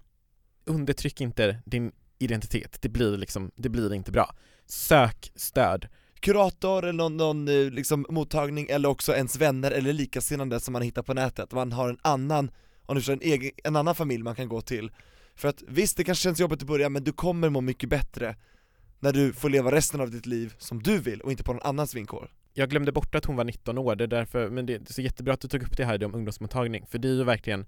Undertryck 0.64 1.20
inte 1.20 1.62
din 1.66 1.92
identitet, 2.18 2.78
det 2.82 2.88
blir 2.88 3.16
liksom, 3.16 3.50
det 3.56 3.68
blir 3.68 3.94
inte 3.94 4.12
bra. 4.12 4.34
Sök 4.66 5.32
stöd. 5.34 5.88
Kurator 6.20 6.82
eller 6.84 6.92
någon, 6.92 7.16
någon 7.16 7.48
eh, 7.48 7.70
liksom, 7.70 8.06
mottagning 8.08 8.66
eller 8.70 8.88
också 8.88 9.14
ens 9.14 9.36
vänner 9.36 9.70
eller 9.70 9.92
likasinnade 9.92 10.60
som 10.60 10.72
man 10.72 10.82
hittar 10.82 11.02
på 11.02 11.14
nätet, 11.14 11.52
man 11.52 11.72
har 11.72 11.88
en 11.88 11.98
annan, 12.02 12.50
om 12.82 12.94
du 12.94 13.00
förstår, 13.00 13.12
en, 13.12 13.22
egen, 13.22 13.50
en 13.64 13.76
annan 13.76 13.94
familj 13.94 14.22
man 14.22 14.34
kan 14.34 14.48
gå 14.48 14.60
till 14.60 14.92
För 15.34 15.48
att 15.48 15.62
visst, 15.68 15.96
det 15.96 16.04
kanske 16.04 16.22
känns 16.22 16.40
jobbigt 16.40 16.62
i 16.62 16.66
början 16.66 16.92
men 16.92 17.04
du 17.04 17.12
kommer 17.12 17.48
må 17.48 17.60
mycket 17.60 17.88
bättre 17.88 18.36
när 19.02 19.12
du 19.12 19.32
får 19.32 19.50
leva 19.50 19.70
resten 19.72 20.00
av 20.00 20.10
ditt 20.10 20.26
liv 20.26 20.54
som 20.58 20.82
du 20.82 20.98
vill 20.98 21.20
och 21.20 21.30
inte 21.30 21.44
på 21.44 21.52
någon 21.52 21.62
annans 21.62 21.94
villkor. 21.94 22.30
Jag 22.52 22.70
glömde 22.70 22.92
bort 22.92 23.14
att 23.14 23.24
hon 23.24 23.36
var 23.36 23.44
19 23.44 23.78
år, 23.78 23.96
det 23.96 24.04
är 24.04 24.08
därför, 24.08 24.50
men 24.50 24.66
det 24.66 24.74
är 24.74 24.92
så 24.92 25.02
jättebra 25.02 25.34
att 25.34 25.40
du 25.40 25.48
tog 25.48 25.62
upp 25.62 25.76
det 25.76 25.84
här 25.84 26.04
om 26.04 26.14
ungdomsmottagning, 26.14 26.86
för 26.86 26.98
det 26.98 27.08
är 27.08 27.12
ju 27.12 27.24
verkligen, 27.24 27.66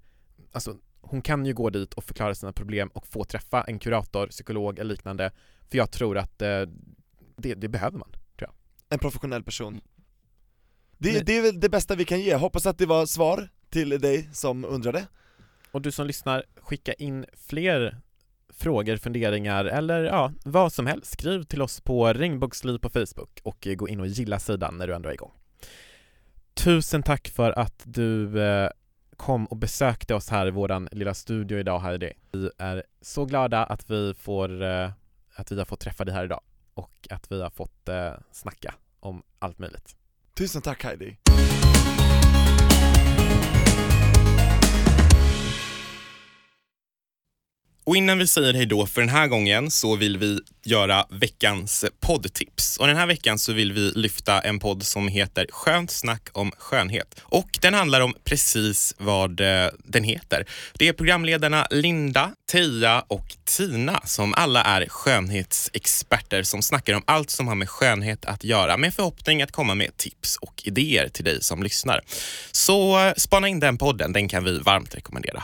alltså 0.51 0.77
hon 1.01 1.21
kan 1.21 1.45
ju 1.45 1.53
gå 1.53 1.69
dit 1.69 1.93
och 1.93 2.03
förklara 2.03 2.35
sina 2.35 2.53
problem 2.53 2.87
och 2.87 3.07
få 3.07 3.23
träffa 3.23 3.63
en 3.63 3.79
kurator, 3.79 4.27
psykolog 4.27 4.79
eller 4.79 4.93
liknande, 4.95 5.31
för 5.69 5.77
jag 5.77 5.91
tror 5.91 6.17
att 6.17 6.41
eh, 6.41 6.61
det, 7.37 7.53
det 7.53 7.67
behöver 7.67 7.97
man. 7.97 8.09
En 8.89 8.99
professionell 8.99 9.43
person. 9.43 9.81
Det, 10.97 11.13
Men- 11.13 11.25
det 11.25 11.37
är 11.37 11.41
väl 11.41 11.59
det 11.59 11.69
bästa 11.69 11.95
vi 11.95 12.05
kan 12.05 12.19
ge, 12.19 12.35
hoppas 12.35 12.65
att 12.65 12.77
det 12.77 12.85
var 12.85 13.05
svar 13.05 13.49
till 13.69 13.89
dig 13.89 14.29
som 14.33 14.65
undrade. 14.65 15.07
Och 15.71 15.81
du 15.81 15.91
som 15.91 16.07
lyssnar, 16.07 16.43
skicka 16.55 16.93
in 16.93 17.25
fler 17.33 17.97
frågor, 18.57 18.97
funderingar 18.97 19.65
eller 19.65 20.03
ja, 20.03 20.31
vad 20.43 20.73
som 20.73 20.87
helst. 20.87 21.11
Skriv 21.11 21.43
till 21.43 21.61
oss 21.61 21.81
på 21.81 22.13
Regnbågsliv 22.13 22.77
på 22.77 22.89
Facebook 22.89 23.39
och 23.43 23.67
eh, 23.67 23.75
gå 23.75 23.87
in 23.89 23.99
och 23.99 24.07
gilla 24.07 24.39
sidan 24.39 24.77
när 24.77 24.87
du 24.87 24.95
ändå 24.95 25.09
är 25.09 25.13
igång. 25.13 25.31
Tusen 26.53 27.03
tack 27.03 27.27
för 27.27 27.59
att 27.59 27.83
du 27.85 28.41
eh, 28.43 28.69
kom 29.17 29.45
och 29.45 29.57
besökte 29.57 30.15
oss 30.15 30.29
här 30.29 30.47
i 30.47 30.51
våran 30.51 30.89
lilla 30.91 31.13
studio 31.13 31.59
idag 31.59 31.79
Heidi. 31.79 32.13
Vi 32.31 32.49
är 32.57 32.83
så 33.01 33.25
glada 33.25 33.63
att 33.63 33.89
vi 33.89 34.13
får, 34.13 34.63
eh, 34.63 34.91
att 35.35 35.51
vi 35.51 35.57
har 35.57 35.65
fått 35.65 35.79
träffa 35.79 36.05
dig 36.05 36.13
här 36.13 36.25
idag 36.25 36.41
och 36.73 37.07
att 37.09 37.31
vi 37.31 37.41
har 37.41 37.49
fått 37.49 37.89
eh, 37.89 38.13
snacka 38.31 38.73
om 38.99 39.23
allt 39.39 39.59
möjligt. 39.59 39.95
Tusen 40.33 40.61
tack 40.61 40.83
Heidi 40.83 41.17
Och 47.85 47.95
innan 47.95 48.19
vi 48.19 48.27
säger 48.27 48.53
hej 48.53 48.65
då 48.65 48.85
för 48.85 49.01
den 49.01 49.09
här 49.09 49.27
gången 49.27 49.71
så 49.71 49.95
vill 49.95 50.17
vi 50.17 50.39
göra 50.63 51.05
veckans 51.09 51.85
poddtips. 52.01 52.77
Och 52.77 52.87
den 52.87 52.97
här 52.97 53.07
veckan 53.07 53.39
så 53.39 53.53
vill 53.53 53.73
vi 53.73 53.91
lyfta 53.95 54.39
en 54.39 54.59
podd 54.59 54.83
som 54.83 55.07
heter 55.07 55.47
Skönt 55.51 55.91
snack 55.91 56.29
om 56.31 56.51
skönhet. 56.57 57.21
Och 57.21 57.59
den 57.61 57.73
handlar 57.73 58.01
om 58.01 58.13
precis 58.23 58.95
vad 58.97 59.39
eh, 59.39 59.67
den 59.83 60.03
heter. 60.03 60.45
Det 60.73 60.87
är 60.87 60.93
programledarna 60.93 61.67
Linda, 61.71 62.31
Teija 62.51 63.03
och 63.07 63.35
Tina 63.43 64.01
som 64.05 64.33
alla 64.33 64.63
är 64.63 64.85
skönhetsexperter 64.89 66.43
som 66.43 66.61
snackar 66.61 66.93
om 66.93 67.03
allt 67.07 67.29
som 67.29 67.47
har 67.47 67.55
med 67.55 67.69
skönhet 67.69 68.25
att 68.25 68.43
göra 68.43 68.77
med 68.77 68.93
förhoppning 68.93 69.41
att 69.41 69.51
komma 69.51 69.75
med 69.75 69.97
tips 69.97 70.37
och 70.37 70.61
idéer 70.65 71.09
till 71.09 71.25
dig 71.25 71.43
som 71.43 71.63
lyssnar. 71.63 72.01
Så 72.51 73.05
eh, 73.05 73.13
spana 73.17 73.47
in 73.47 73.59
den 73.59 73.77
podden, 73.77 74.13
den 74.13 74.27
kan 74.27 74.43
vi 74.43 74.59
varmt 74.59 74.95
rekommendera. 74.95 75.43